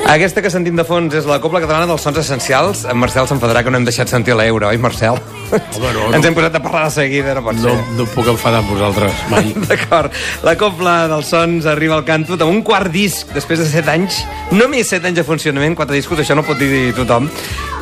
Aquesta 0.04 0.42
que 0.44 0.50
sentim 0.52 0.76
de 0.76 0.84
fons 0.84 1.14
és 1.16 1.24
la 1.26 1.38
Copla 1.42 1.62
Catalana 1.62 1.86
dels 1.88 2.02
Sons 2.04 2.18
Essencials. 2.20 2.82
En 2.90 2.98
Marcel 3.00 3.24
s'enfadarà 3.26 3.62
que 3.64 3.70
no 3.72 3.78
hem 3.80 3.86
deixat 3.88 4.10
sentir 4.12 4.34
l'euro, 4.36 4.68
oi, 4.68 4.76
Marcel? 4.78 5.16
Home, 5.48 5.90
no, 5.96 6.04
Ens 6.14 6.26
hem 6.28 6.36
posat 6.36 6.58
a 6.58 6.60
parlar 6.62 6.82
de 6.90 6.92
seguida, 6.92 7.32
no 7.38 7.42
pot 7.46 7.56
No, 7.56 7.70
ser. 7.72 7.94
no 7.96 8.06
puc 8.12 8.28
enfadar 8.34 8.60
amb 8.60 8.68
vosaltres, 8.74 9.16
mai. 9.32 9.48
D'acord. 9.70 10.12
La 10.44 10.54
Copla 10.60 10.94
dels 11.10 11.30
Sons 11.32 11.66
arriba 11.70 11.96
al 11.96 12.04
Cantut 12.06 12.44
amb 12.44 12.52
un 12.52 12.60
quart 12.66 12.92
disc 12.92 13.32
després 13.34 13.62
de 13.64 13.66
7 13.70 13.90
anys. 13.94 14.20
Només 14.52 14.92
7 14.92 15.08
anys 15.08 15.22
de 15.22 15.26
funcionament, 15.26 15.74
4 15.80 15.96
discos, 15.96 16.20
això 16.20 16.36
no 16.36 16.44
pot 16.46 16.60
dir 16.60 16.92
tothom. 17.00 17.30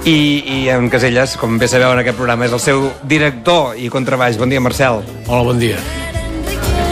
I, 0.06 0.16
i 0.46 0.60
en 0.72 0.88
Caselles, 0.90 1.34
com 1.38 1.58
bé 1.58 1.68
sabeu 1.70 1.90
en 1.92 2.00
aquest 2.04 2.16
programa, 2.18 2.46
és 2.46 2.54
el 2.54 2.62
seu 2.62 2.86
director 3.02 3.74
i 3.78 3.90
contrabaix. 3.90 4.38
Bon 4.40 4.48
dia, 4.50 4.62
Marcel. 4.62 5.02
Hola, 5.26 5.42
bon 5.50 5.58
dia. 5.62 5.76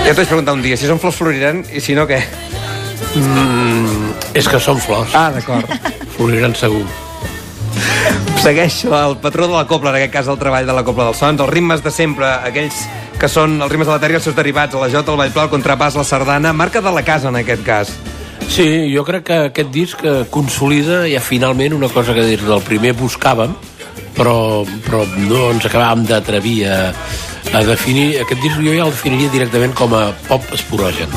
Ja 0.04 0.10
t'ho 0.12 0.20
vaig 0.24 0.30
preguntar 0.30 0.58
un 0.58 0.62
dia, 0.66 0.76
si 0.80 0.90
són 0.90 0.98
flors 1.02 1.16
floriran 1.22 1.62
i 1.70 1.80
si 1.82 1.94
no, 1.94 2.06
què? 2.10 2.18
Mm, 3.14 4.10
és 4.34 4.48
que 4.48 4.60
són 4.62 4.80
flors. 4.82 5.14
Ah, 5.14 5.30
d'acord. 5.34 5.70
Floriran 6.16 6.54
segur. 6.54 6.84
Segueix 8.40 8.82
el 8.88 9.18
patró 9.20 9.46
de 9.48 9.54
la 9.54 9.66
copla, 9.68 9.92
en 9.92 10.00
aquest 10.00 10.12
cas 10.14 10.28
el 10.32 10.38
treball 10.40 10.66
de 10.66 10.74
la 10.76 10.84
copla 10.86 11.10
dels 11.10 11.20
sons, 11.20 11.40
els 11.40 11.52
ritmes 11.52 11.82
de 11.84 11.92
sempre, 11.92 12.30
aquells 12.48 12.86
que 13.20 13.28
són 13.28 13.58
els 13.60 13.70
ritmes 13.70 13.88
de 13.88 13.92
la 13.92 14.00
terra 14.00 14.16
i 14.16 14.20
els 14.20 14.24
seus 14.24 14.36
derivats, 14.36 14.78
la 14.80 14.88
jota, 14.92 15.12
el 15.12 15.20
ballplau, 15.20 15.44
el 15.44 15.52
contrapàs, 15.52 15.98
la 15.98 16.06
sardana, 16.08 16.54
marca 16.56 16.80
de 16.80 16.92
la 16.94 17.04
casa 17.04 17.28
en 17.28 17.36
aquest 17.42 17.66
cas. 17.66 17.92
Sí, 18.50 18.64
jo 18.94 19.04
crec 19.06 19.26
que 19.28 19.36
aquest 19.50 19.70
disc 19.74 20.00
eh, 20.02 20.24
consolida 20.32 21.02
ja 21.10 21.20
finalment 21.22 21.76
una 21.76 21.90
cosa 21.92 22.16
que 22.16 22.24
des 22.24 22.42
del 22.42 22.64
primer 22.66 22.94
buscàvem, 22.98 23.52
però, 24.16 24.64
però 24.86 25.04
no 25.28 25.50
ens 25.52 25.68
acabàvem 25.68 26.08
d'atrevir 26.08 26.56
a, 26.66 26.80
a 27.52 27.62
definir... 27.68 28.08
Aquest 28.24 28.42
disc 28.42 28.58
jo 28.58 28.74
ja 28.74 28.88
el 28.88 28.96
definiria 28.96 29.36
directament 29.36 29.76
com 29.76 29.94
a 29.94 30.08
pop 30.26 30.48
esporogen. 30.56 31.12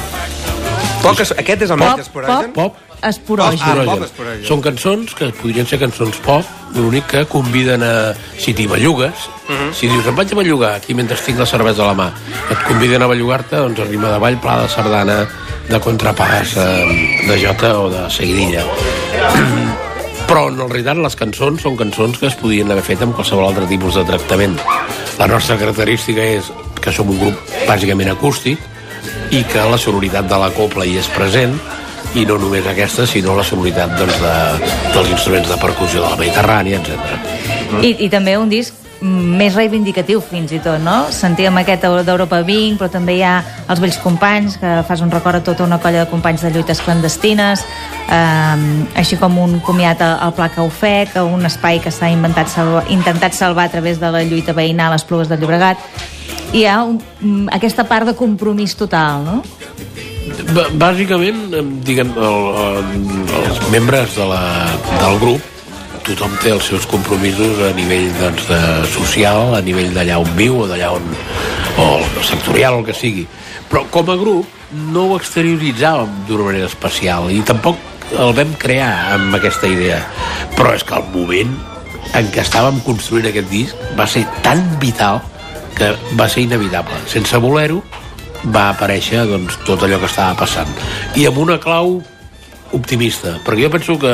Poc, 1.03 1.19
es- 1.19 1.33
aquest 1.35 1.61
és 1.67 1.69
el 1.73 1.77
més 1.77 1.95
d'Esporogen? 1.99 2.51
Pop, 2.55 2.75
Esporogen. 3.03 3.53
Esporogen. 3.59 3.89
Ah, 3.89 3.95
pop 3.97 4.03
esporogen. 4.05 4.45
Són 4.47 4.61
cançons 4.63 5.13
que 5.19 5.27
podrien 5.35 5.67
ser 5.67 5.77
cançons 5.81 6.15
pop, 6.23 6.45
l'únic 6.75 7.05
que 7.11 7.25
conviden 7.27 7.83
a... 7.83 8.13
Si 8.39 8.53
t'hi 8.55 8.65
bellugues, 8.67 9.25
Mhm. 9.49 9.73
si 9.75 9.89
dius 9.91 10.07
em 10.07 10.15
vaig 10.15 10.31
a 10.31 10.35
bellugar 10.39 10.75
aquí 10.77 10.93
mentre 10.95 11.17
tinc 11.17 11.37
la 11.37 11.45
cervesa 11.45 11.83
a 11.83 11.87
la 11.87 11.93
mà, 11.93 12.07
et 12.49 12.57
conviden 12.69 13.01
a 13.03 13.07
bellugar-te, 13.07 13.57
doncs 13.57 13.79
a 13.79 13.83
rima 13.83 14.07
de 14.09 14.19
ball, 14.19 14.37
pla 14.39 14.61
de 14.61 14.69
sardana, 14.69 15.27
de 15.67 15.79
contrapàs, 15.81 16.55
eh, 16.55 17.25
de 17.27 17.37
jota 17.45 17.77
o 17.79 17.89
de 17.89 18.09
seguidilla. 18.09 18.63
Però 20.27 20.47
en 20.47 20.57
realitat 20.57 20.97
les 20.97 21.15
cançons 21.19 21.61
són 21.61 21.75
cançons 21.77 22.17
que 22.17 22.27
es 22.27 22.35
podien 22.39 22.71
haver 22.71 22.83
fet 22.83 23.01
amb 23.03 23.13
qualsevol 23.17 23.45
altre 23.49 23.67
tipus 23.67 23.95
de 23.99 24.05
tractament. 24.07 24.55
La 25.19 25.27
nostra 25.27 25.57
característica 25.59 26.23
és 26.23 26.47
que 26.81 26.91
som 26.95 27.09
un 27.11 27.19
grup 27.19 27.35
bàsicament 27.67 28.09
acústic 28.11 28.57
i 29.31 29.43
que 29.49 29.63
la 29.69 29.79
sonoritat 29.81 30.27
de 30.29 30.39
la 30.39 30.51
copla 30.55 30.85
hi 30.85 30.97
és 31.01 31.09
present 31.15 31.57
i 32.13 32.27
no 32.29 32.37
només 32.37 32.67
aquesta, 32.69 33.07
sinó 33.09 33.33
la 33.37 33.45
sonoritat 33.47 33.95
doncs, 33.97 34.19
de, 34.21 34.35
dels 34.93 35.11
instruments 35.15 35.49
de 35.49 35.57
percussió 35.61 36.03
de 36.03 36.11
la 36.11 36.19
Mediterrània, 36.19 36.79
etc. 36.81 37.81
I, 37.81 37.95
I 38.05 38.09
també 38.13 38.37
un 38.37 38.51
disc 38.51 38.83
més 39.03 39.51
reivindicatiu 39.57 40.21
fins 40.23 40.53
i 40.55 40.59
tot, 40.63 40.79
no? 40.79 41.09
Sentíem 41.11 41.57
aquest 41.59 41.83
d'Europa 42.07 42.39
20, 42.45 42.77
però 42.79 42.87
també 42.91 43.17
hi 43.17 43.23
ha 43.27 43.33
els 43.67 43.81
vells 43.83 43.97
companys, 43.99 44.55
que 44.61 44.77
fas 44.87 45.03
un 45.03 45.11
record 45.11 45.41
a 45.41 45.43
tota 45.43 45.65
una 45.67 45.79
colla 45.83 46.05
de 46.05 46.11
companys 46.11 46.45
de 46.45 46.53
lluites 46.53 46.79
clandestines, 46.85 47.65
eh, 48.07 48.87
així 48.95 49.19
com 49.19 49.37
un 49.43 49.59
comiat 49.65 50.01
al 50.05 50.33
Pla 50.37 50.47
Caufec, 50.55 51.17
un 51.19 51.43
espai 51.49 51.81
que 51.83 51.91
s'ha 51.91 52.13
inventat 52.13 52.47
salva, 52.47 52.85
intentat 52.89 53.35
salvar 53.35 53.67
a 53.67 53.73
través 53.75 53.99
de 53.99 54.11
la 54.11 54.23
lluita 54.23 54.55
veïnal 54.55 54.93
a 54.93 54.95
les 54.95 55.03
Plugues 55.03 55.27
del 55.27 55.43
Llobregat. 55.43 55.77
Hi 56.53 56.67
ha 56.69 56.83
un, 56.85 56.99
mm, 57.19 57.47
aquesta 57.55 57.87
part 57.89 58.05
de 58.05 58.13
compromís 58.13 58.75
total, 58.77 59.23
no? 59.25 59.39
Bàsicament, 60.77 61.47
em, 61.57 61.71
diguem, 61.81 62.11
el, 62.13 62.45
el, 62.63 62.77
els 63.39 63.63
membres 63.73 64.13
de 64.15 64.27
la, 64.29 64.43
del 65.01 65.17
grup 65.19 65.49
tothom 66.03 66.33
té 66.43 66.51
els 66.51 66.65
seus 66.67 66.85
compromisos 66.89 67.61
a 67.63 67.71
nivell 67.77 68.09
doncs, 68.19 68.45
de 68.49 68.59
social, 68.91 69.55
a 69.55 69.61
nivell 69.63 69.93
d'allà 69.95 70.19
on 70.21 70.29
viu 70.37 70.59
o 70.63 70.67
d'allà 70.67 70.91
on... 70.97 71.05
o 71.79 71.87
sectorial, 72.21 72.75
o 72.75 72.83
el 72.83 72.87
que 72.89 72.95
sigui. 72.97 73.25
Però 73.71 73.85
com 73.91 74.11
a 74.11 74.17
grup 74.19 74.49
no 74.93 75.07
ho 75.09 75.17
exterioritzàvem 75.17 76.23
d'una 76.27 76.49
manera 76.51 76.69
especial 76.69 77.31
i 77.31 77.41
tampoc 77.47 77.79
el 78.19 78.33
vam 78.37 78.51
crear 78.59 78.91
amb 79.15 79.39
aquesta 79.39 79.69
idea. 79.69 80.01
Però 80.57 80.73
és 80.75 80.83
que 80.85 80.99
el 80.99 81.07
moment 81.15 81.55
en 82.13 82.27
què 82.33 82.43
estàvem 82.43 82.81
construint 82.85 83.29
aquest 83.29 83.49
disc 83.49 83.87
va 83.97 84.05
ser 84.09 84.25
tan 84.45 84.61
vital 84.83 85.23
que 85.77 85.93
va 86.19 86.29
ser 86.29 86.45
inevitable. 86.47 86.97
Sense 87.09 87.37
voler-ho, 87.41 87.81
va 88.51 88.69
aparèixer 88.73 89.23
doncs, 89.29 89.57
tot 89.67 89.83
allò 89.83 89.99
que 90.01 90.09
estava 90.09 90.35
passant. 90.43 90.69
I 91.15 91.27
amb 91.29 91.39
una 91.43 91.59
clau 91.61 91.99
optimista, 92.73 93.37
perquè 93.45 93.67
jo 93.67 93.71
penso 93.73 93.97
que, 94.01 94.13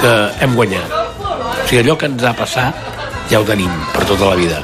que 0.00 0.14
hem 0.44 0.56
guanyat. 0.58 0.98
O 1.22 1.66
sigui, 1.68 1.80
allò 1.84 1.96
que 1.98 2.10
ens 2.10 2.24
ha 2.26 2.34
passat 2.36 2.92
ja 3.30 3.40
ho 3.40 3.46
tenim 3.48 3.72
per 3.94 4.04
tota 4.08 4.32
la 4.32 4.38
vida. 4.38 4.60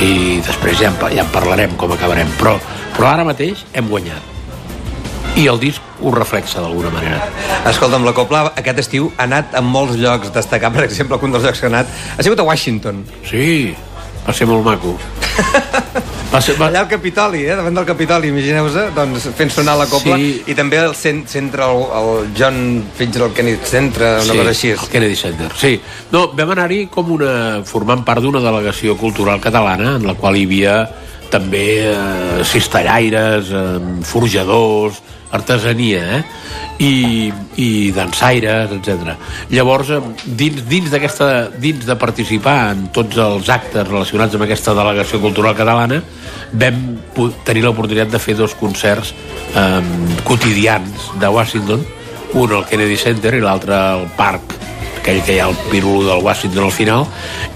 I 0.00 0.40
després 0.46 0.78
ja 0.80 0.88
en, 0.88 0.98
ja 1.12 1.26
en 1.26 1.32
parlarem 1.34 1.76
com 1.80 1.92
acabarem. 1.92 2.30
Però, 2.40 2.56
però 2.96 3.10
ara 3.12 3.26
mateix 3.28 3.66
hem 3.76 3.90
guanyat. 3.90 4.28
I 5.38 5.46
el 5.50 5.60
disc 5.62 5.84
ho 6.00 6.10
reflexa 6.14 6.62
d'alguna 6.64 6.90
manera. 6.94 7.20
Escolta'm, 7.68 8.06
la 8.08 8.14
Copla 8.16 8.46
aquest 8.58 8.80
estiu 8.82 9.10
ha 9.16 9.26
anat 9.28 9.54
a 9.54 9.62
molts 9.62 9.98
llocs 10.00 10.32
destacar, 10.34 10.72
per 10.74 10.86
exemple, 10.88 11.18
que 11.18 11.28
un 11.28 11.36
dels 11.36 11.46
llocs 11.46 11.60
que 11.60 11.68
ha 11.68 11.72
anat 11.74 11.92
ha 12.16 12.24
sigut 12.24 12.40
a 12.40 12.48
Washington. 12.48 13.04
Sí, 13.28 13.74
va 14.26 14.34
ser 14.36 14.48
molt 14.50 14.64
maco. 14.66 14.96
Va 16.30 16.38
ser, 16.38 16.54
va... 16.54 16.68
Allà 16.70 16.84
al 16.84 16.86
Capitoli, 16.86 17.40
eh? 17.42 17.56
davant 17.58 17.74
del 17.74 17.86
Capitoli, 17.88 18.28
imagineu-vos, 18.30 18.76
doncs, 18.94 19.24
fent 19.34 19.50
sonar 19.50 19.74
la 19.80 19.86
Copla, 19.90 20.14
Sí. 20.14 20.44
i 20.46 20.54
també 20.54 20.78
el 20.78 20.92
cen- 20.94 21.24
centre, 21.26 21.64
el, 21.66 21.80
el 21.98 22.28
John 22.38 22.84
Fitzgerald 22.94 23.34
Kennedy 23.34 23.58
Centre, 23.66 24.12
una 24.20 24.22
sí, 24.22 24.36
cosa 24.38 24.52
així. 24.54 24.70
el 24.76 24.84
Kennedy 24.92 25.16
Center, 25.18 25.48
sí. 25.58 25.72
No, 26.14 26.28
vam 26.38 26.52
anar-hi 26.54 26.84
com 26.92 27.10
una, 27.16 27.32
formant 27.66 28.04
part 28.06 28.22
d'una 28.22 28.38
delegació 28.44 28.94
cultural 29.00 29.42
catalana 29.42 29.96
en 29.98 30.06
la 30.06 30.14
qual 30.14 30.38
hi 30.38 30.46
havia 30.46 30.76
també 31.30 31.64
eh, 31.86 32.44
cistellaires, 32.44 33.50
eh, 33.54 33.78
forjadors, 34.06 35.00
artesania, 35.30 36.18
eh? 36.18 36.22
I, 36.80 37.32
i 37.60 37.68
dansaires, 37.94 38.72
etc. 38.72 39.14
Llavors, 39.52 39.92
eh, 39.94 40.00
dins, 40.24 40.64
dins 40.68 40.90
dins 41.60 41.86
de 41.86 41.96
participar 41.96 42.58
en 42.72 42.88
tots 42.94 43.20
els 43.20 43.50
actes 43.52 43.86
relacionats 43.86 44.34
amb 44.34 44.46
aquesta 44.48 44.74
delegació 44.74 45.20
cultural 45.22 45.54
catalana, 45.54 46.00
vam 46.52 46.80
tenir 47.46 47.62
l'oportunitat 47.64 48.10
de 48.10 48.22
fer 48.22 48.34
dos 48.38 48.56
concerts 48.58 49.14
eh, 49.54 49.82
quotidians 50.24 51.12
de 51.20 51.28
Washington, 51.28 51.86
un 52.34 52.52
al 52.52 52.66
Kennedy 52.66 52.96
Center 52.96 53.34
i 53.34 53.44
l'altre 53.44 53.74
al 53.76 54.08
parc 54.16 54.69
aquell 55.00 55.22
que 55.24 55.36
hi 55.36 55.40
ha 55.40 55.48
el 55.50 55.56
pirulo 55.70 56.06
del 56.06 56.22
Washington 56.24 56.68
al 56.68 56.74
final 56.74 57.06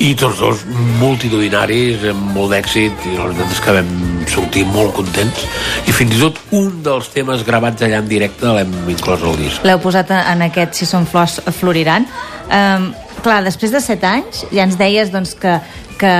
i 0.02 0.14
tots 0.18 0.40
dos 0.40 0.64
multitudinaris 1.00 2.08
amb 2.10 2.32
molt 2.34 2.54
d'èxit 2.54 3.08
i 3.10 3.16
la 3.18 3.28
veritat 3.28 3.54
és 3.54 3.62
que 3.64 3.76
vam 3.78 3.94
sortir 4.34 4.64
molt 4.72 4.94
contents 4.96 5.44
i 5.84 5.94
fins 5.94 6.16
i 6.16 6.20
tot 6.24 6.40
un 6.56 6.82
dels 6.84 7.10
temes 7.14 7.44
gravats 7.46 7.84
allà 7.84 8.00
en 8.02 8.10
directe 8.10 8.56
l'hem 8.56 8.74
inclòs 8.96 9.22
al 9.22 9.38
disc 9.40 9.64
L'heu 9.64 9.80
posat 9.82 10.10
en 10.16 10.48
aquest 10.48 10.74
Si 10.74 10.88
són 10.88 11.04
flors 11.06 11.38
floriran. 11.54 12.06
Um, 12.52 12.88
clar, 13.24 13.40
després 13.46 13.72
de 13.72 13.80
set 13.80 14.04
anys 14.04 14.44
ja 14.50 14.64
ens 14.66 14.76
deies 14.80 15.12
doncs, 15.12 15.34
que, 15.40 15.54
que 16.00 16.14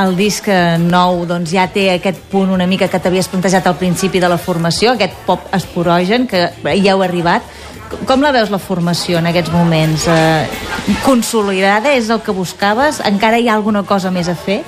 el 0.00 0.16
disc 0.18 0.48
nou 0.82 1.24
doncs, 1.28 1.52
ja 1.54 1.68
té 1.72 1.88
aquest 1.94 2.20
punt 2.32 2.52
una 2.52 2.66
mica 2.68 2.90
que 2.92 3.00
t'havies 3.02 3.30
plantejat 3.32 3.68
al 3.68 3.78
principi 3.80 4.20
de 4.22 4.30
la 4.32 4.38
formació, 4.40 4.94
aquest 4.94 5.16
pop 5.28 5.48
esporogen, 5.56 6.26
que 6.30 6.48
ja 6.64 6.96
heu 6.96 7.04
arribat. 7.06 7.46
Com 8.06 8.22
la 8.22 8.32
veus 8.34 8.50
la 8.50 8.58
formació 8.62 9.20
en 9.20 9.28
aquests 9.30 9.52
moments? 9.54 10.06
Eh, 10.10 10.46
consolidada 11.04 11.94
és 11.94 12.10
el 12.10 12.20
que 12.22 12.34
buscaves? 12.34 13.00
Encara 13.06 13.38
hi 13.38 13.48
ha 13.48 13.54
alguna 13.54 13.84
cosa 13.86 14.10
més 14.14 14.28
a 14.28 14.36
fer? 14.38 14.60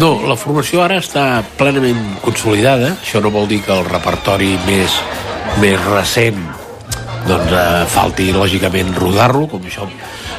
No, 0.00 0.16
la 0.26 0.36
formació 0.38 0.82
ara 0.82 0.98
està 1.02 1.42
plenament 1.58 2.00
consolidada. 2.22 2.94
Això 3.00 3.22
no 3.22 3.30
vol 3.34 3.46
dir 3.50 3.60
que 3.66 3.74
el 3.74 3.86
repertori 3.86 4.54
més, 4.66 4.98
més 5.62 5.78
recent 5.86 6.40
doncs, 7.28 7.52
eh, 7.52 7.84
falti, 7.88 8.32
lògicament, 8.34 8.92
rodar-lo, 8.98 9.46
com 9.48 9.62
això. 9.64 9.88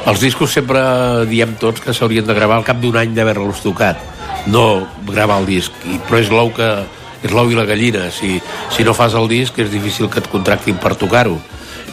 Els 0.06 0.20
discos 0.22 0.52
sempre 0.54 0.80
diem 1.26 1.56
tots 1.58 1.80
que 1.82 1.94
s'haurien 1.94 2.26
de 2.26 2.34
gravar 2.36 2.60
al 2.60 2.68
cap 2.68 2.78
d'un 2.78 2.96
any 2.96 3.14
d'haver-los 3.16 3.64
tocat, 3.64 3.98
no 4.46 4.86
gravar 5.08 5.40
el 5.40 5.48
disc. 5.48 5.72
I, 5.84 5.98
però 6.06 6.20
és 6.20 6.30
l'ou 6.30 6.52
que 6.54 6.70
és 7.26 7.32
l'ou 7.32 7.50
i 7.50 7.58
la 7.58 7.66
gallina. 7.66 8.06
Si, 8.14 8.36
si 8.70 8.84
no 8.86 8.94
fas 8.94 9.16
el 9.18 9.26
disc 9.28 9.58
és 9.58 9.70
difícil 9.72 10.10
que 10.12 10.22
et 10.22 10.30
contractin 10.30 10.78
per 10.78 10.94
tocar-ho. 10.94 11.40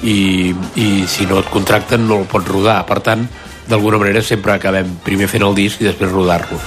I, 0.03 0.53
I 0.75 0.87
si 1.07 1.27
no 1.29 1.39
et 1.39 1.49
contracten 1.53 2.07
no 2.07 2.19
el 2.23 2.27
pots 2.29 2.51
rodar. 2.51 2.81
Per 2.89 2.99
tant, 3.05 3.27
d'alguna 3.69 4.01
manera 4.01 4.23
sempre 4.25 4.55
acabem 4.57 4.99
primer 5.07 5.31
fent 5.31 5.47
el 5.47 5.55
disc 5.55 5.81
i 5.81 5.89
després 5.91 6.11
rodar-lo 6.11 6.59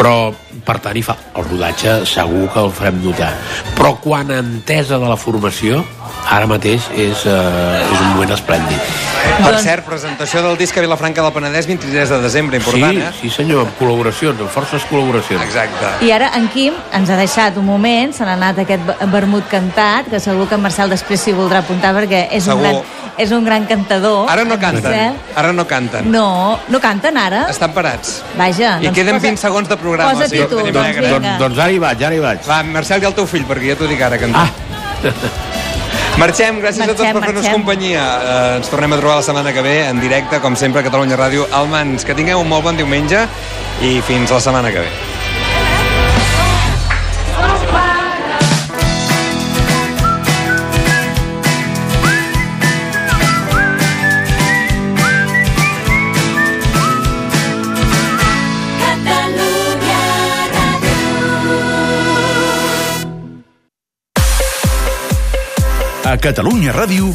però 0.00 0.32
per 0.64 0.78
tant 0.80 0.96
hi 0.96 1.02
fa 1.04 1.14
el 1.36 1.44
rodatge 1.44 2.00
segur 2.08 2.46
que 2.54 2.60
el 2.64 2.72
farem 2.72 3.00
notar 3.04 3.30
però 3.76 3.94
quan 4.00 4.32
a 4.32 4.40
entesa 4.40 4.96
de 5.00 5.08
la 5.08 5.16
formació 5.20 5.82
ara 6.30 6.46
mateix 6.48 6.88
és, 6.96 7.24
eh, 7.28 7.84
és 7.84 8.00
un 8.00 8.08
moment 8.14 8.32
esplèndid 8.36 8.98
Per 9.40 9.52
cert, 9.60 9.84
presentació 9.84 10.40
del 10.42 10.56
disc 10.58 10.76
a 10.76 10.82
Vilafranca 10.82 11.22
del 11.22 11.32
Penedès 11.32 11.66
23 11.68 12.08
de 12.08 12.18
desembre, 12.22 12.56
important, 12.56 12.96
sí, 12.96 13.02
eh? 13.04 13.10
sí 13.20 13.30
senyor, 13.30 13.66
amb 13.66 13.76
col·laboracions, 13.78 14.40
amb 14.40 14.52
forces 14.52 14.84
col·laboracions 14.88 15.44
Exacte. 15.44 15.90
I 16.06 16.10
ara 16.16 16.30
en 16.38 16.48
Quim 16.52 16.74
ens 16.96 17.12
ha 17.12 17.18
deixat 17.20 17.56
un 17.60 17.66
moment, 17.68 18.14
se 18.16 18.24
n'ha 18.24 18.34
anat 18.38 18.62
aquest 18.64 18.84
ve- 18.88 18.96
vermut 19.12 19.46
cantat, 19.52 20.08
que 20.12 20.20
segur 20.20 20.48
que 20.48 20.56
en 20.56 20.64
Marcel 20.64 20.92
després 20.92 21.20
s'hi 21.20 21.34
voldrà 21.36 21.60
apuntar 21.60 21.92
perquè 21.96 22.26
és 22.32 22.48
un, 22.48 22.56
Segur. 22.56 22.64
gran, 22.64 22.80
és 23.20 23.34
un 23.36 23.44
gran 23.44 23.66
cantador. 23.68 24.24
Ara 24.32 24.44
no 24.48 24.56
en 24.56 24.60
canten. 24.64 24.88
Marcel. 24.88 25.36
Ara 25.36 25.52
no 25.52 25.66
canten. 25.68 26.10
No, 26.10 26.26
no 26.68 26.80
canten 26.80 27.20
ara? 27.20 27.44
Estan 27.52 27.76
parats. 27.76 28.22
Vaja. 28.40 28.78
I 28.80 28.88
queden 28.96 29.20
20 29.20 29.36
segons 29.40 29.68
de 29.68 29.76
programa. 29.76 29.89
Posa-t'hi 29.98 30.36
sí, 30.36 30.46
tu, 30.48 30.56
tenim 30.56 30.74
doncs 30.74 30.86
negre. 30.86 31.12
vinga. 31.14 31.36
doncs 31.38 31.58
ara 31.58 31.70
hi 31.70 31.78
vaig, 31.78 32.02
ara 32.02 32.14
hi 32.14 32.20
vaig 32.20 32.46
Va, 32.46 32.62
Marcel, 32.62 33.02
i 33.02 33.06
el 33.10 33.14
teu 33.14 33.26
fill, 33.26 33.44
perquè 33.48 33.72
ja 33.72 33.76
t'ho 33.76 33.88
dic 33.90 34.00
ara, 34.00 34.18
cantar. 34.18 34.46
Ah. 34.46 34.50
Marxem, 36.20 36.58
gràcies 36.60 36.82
a 36.84 36.88
tots 36.90 37.00
Marxem, 37.00 37.16
per 37.16 37.22
fer-nos 37.24 37.44
marxem. 37.44 37.54
companyia. 37.54 38.02
Eh, 38.02 38.56
ens 38.58 38.68
tornem 38.68 38.92
a 38.92 38.98
trobar 38.98 39.16
la 39.20 39.22
setmana 39.22 39.52
que 39.56 39.62
ve, 39.62 39.76
en 39.88 40.00
directe, 40.02 40.40
com 40.40 40.56
sempre, 40.56 40.82
a 40.82 40.84
Catalunya 40.84 41.16
Ràdio. 41.16 41.46
Almans, 41.52 42.04
que 42.04 42.14
tingueu 42.18 42.42
un 42.42 42.48
molt 42.50 42.66
bon 42.66 42.76
diumenge 42.76 43.26
i 43.80 44.00
fins 44.04 44.30
la 44.30 44.40
setmana 44.40 44.72
que 44.74 44.84
ve. 44.84 45.19
A 66.10 66.16
Catalunya 66.18 66.72
Ràdio 66.74 67.12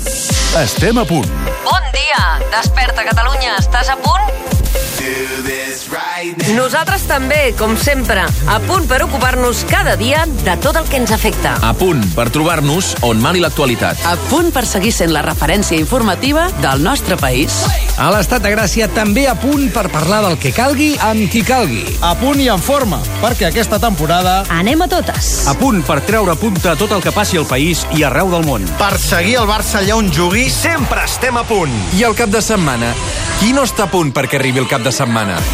estem 0.56 0.96
a 0.96 1.04
punt. 1.04 1.28
Bon 1.68 1.90
dia! 1.92 2.22
Desperta, 2.48 3.04
Catalunya. 3.04 3.58
Estàs 3.60 3.92
a 3.92 4.00
punt? 4.00 4.55
Nosaltres 6.56 7.04
també, 7.06 7.52
com 7.58 7.76
sempre, 7.78 8.24
a 8.50 8.56
punt 8.64 8.86
per 8.90 9.02
ocupar-nos 9.06 9.64
cada 9.70 9.96
dia 10.00 10.24
de 10.26 10.56
tot 10.64 10.78
el 10.80 10.88
que 10.90 10.98
ens 10.98 11.12
afecta. 11.14 11.56
A 11.62 11.74
punt 11.78 12.02
per 12.16 12.28
trobar-nos 12.34 12.94
on 13.06 13.22
mani 13.22 13.42
l'actualitat. 13.44 14.00
A 14.08 14.16
punt 14.30 14.50
per 14.56 14.64
seguir 14.66 14.94
sent 14.96 15.14
la 15.14 15.22
referència 15.26 15.78
informativa 15.78 16.48
del 16.64 16.82
nostre 16.86 17.18
país. 17.22 17.58
A 18.02 18.08
l'Estat 18.14 18.46
de 18.46 18.54
Gràcia 18.56 18.88
també 18.94 19.28
a 19.30 19.36
punt 19.38 19.68
per 19.76 19.86
parlar 19.94 20.24
del 20.26 20.40
que 20.42 20.54
calgui 20.56 20.94
amb 21.04 21.30
qui 21.32 21.44
calgui. 21.46 21.84
A 22.02 22.16
punt 22.18 22.42
i 22.42 22.50
en 22.50 22.64
forma, 22.64 23.02
perquè 23.22 23.50
aquesta 23.52 23.80
temporada... 23.82 24.40
Anem 24.56 24.86
a 24.86 24.90
totes. 24.92 25.46
A 25.52 25.56
punt 25.60 25.84
per 25.86 26.00
treure 26.08 26.38
punta 26.40 26.74
a 26.74 26.80
tot 26.80 26.96
el 26.96 27.04
que 27.06 27.14
passi 27.16 27.38
al 27.42 27.50
país 27.50 27.86
i 27.94 28.06
arreu 28.08 28.32
del 28.34 28.48
món. 28.48 28.66
Per 28.82 28.96
seguir 29.02 29.38
el 29.44 29.50
Barça 29.50 29.84
allà 29.84 30.00
on 30.00 30.10
jugui, 30.14 30.48
sempre 30.50 31.06
estem 31.06 31.38
a 31.38 31.46
punt. 31.46 31.74
I 32.00 32.06
el 32.10 32.18
cap 32.18 32.34
de 32.34 32.42
setmana? 32.42 32.96
Qui 33.40 33.52
no 33.54 33.66
està 33.68 33.86
a 33.86 33.92
punt 33.92 34.14
perquè 34.16 34.40
arribi 34.40 34.64
el 34.64 34.72
cap 34.72 34.82
de 34.82 34.90
setmana? 34.90 34.95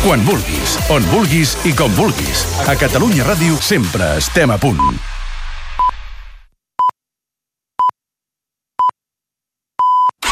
Quan 0.04 0.22
vulguis, 0.28 0.76
on 0.94 1.06
vulguis 1.10 1.56
i 1.66 1.74
com 1.74 1.90
vulguis. 1.98 2.46
A 2.70 2.78
Catalunya 2.78 3.26
Ràdio 3.26 3.58
sempre 3.58 4.14
estem 4.22 4.54
a 4.54 4.60
punt. 4.62 5.11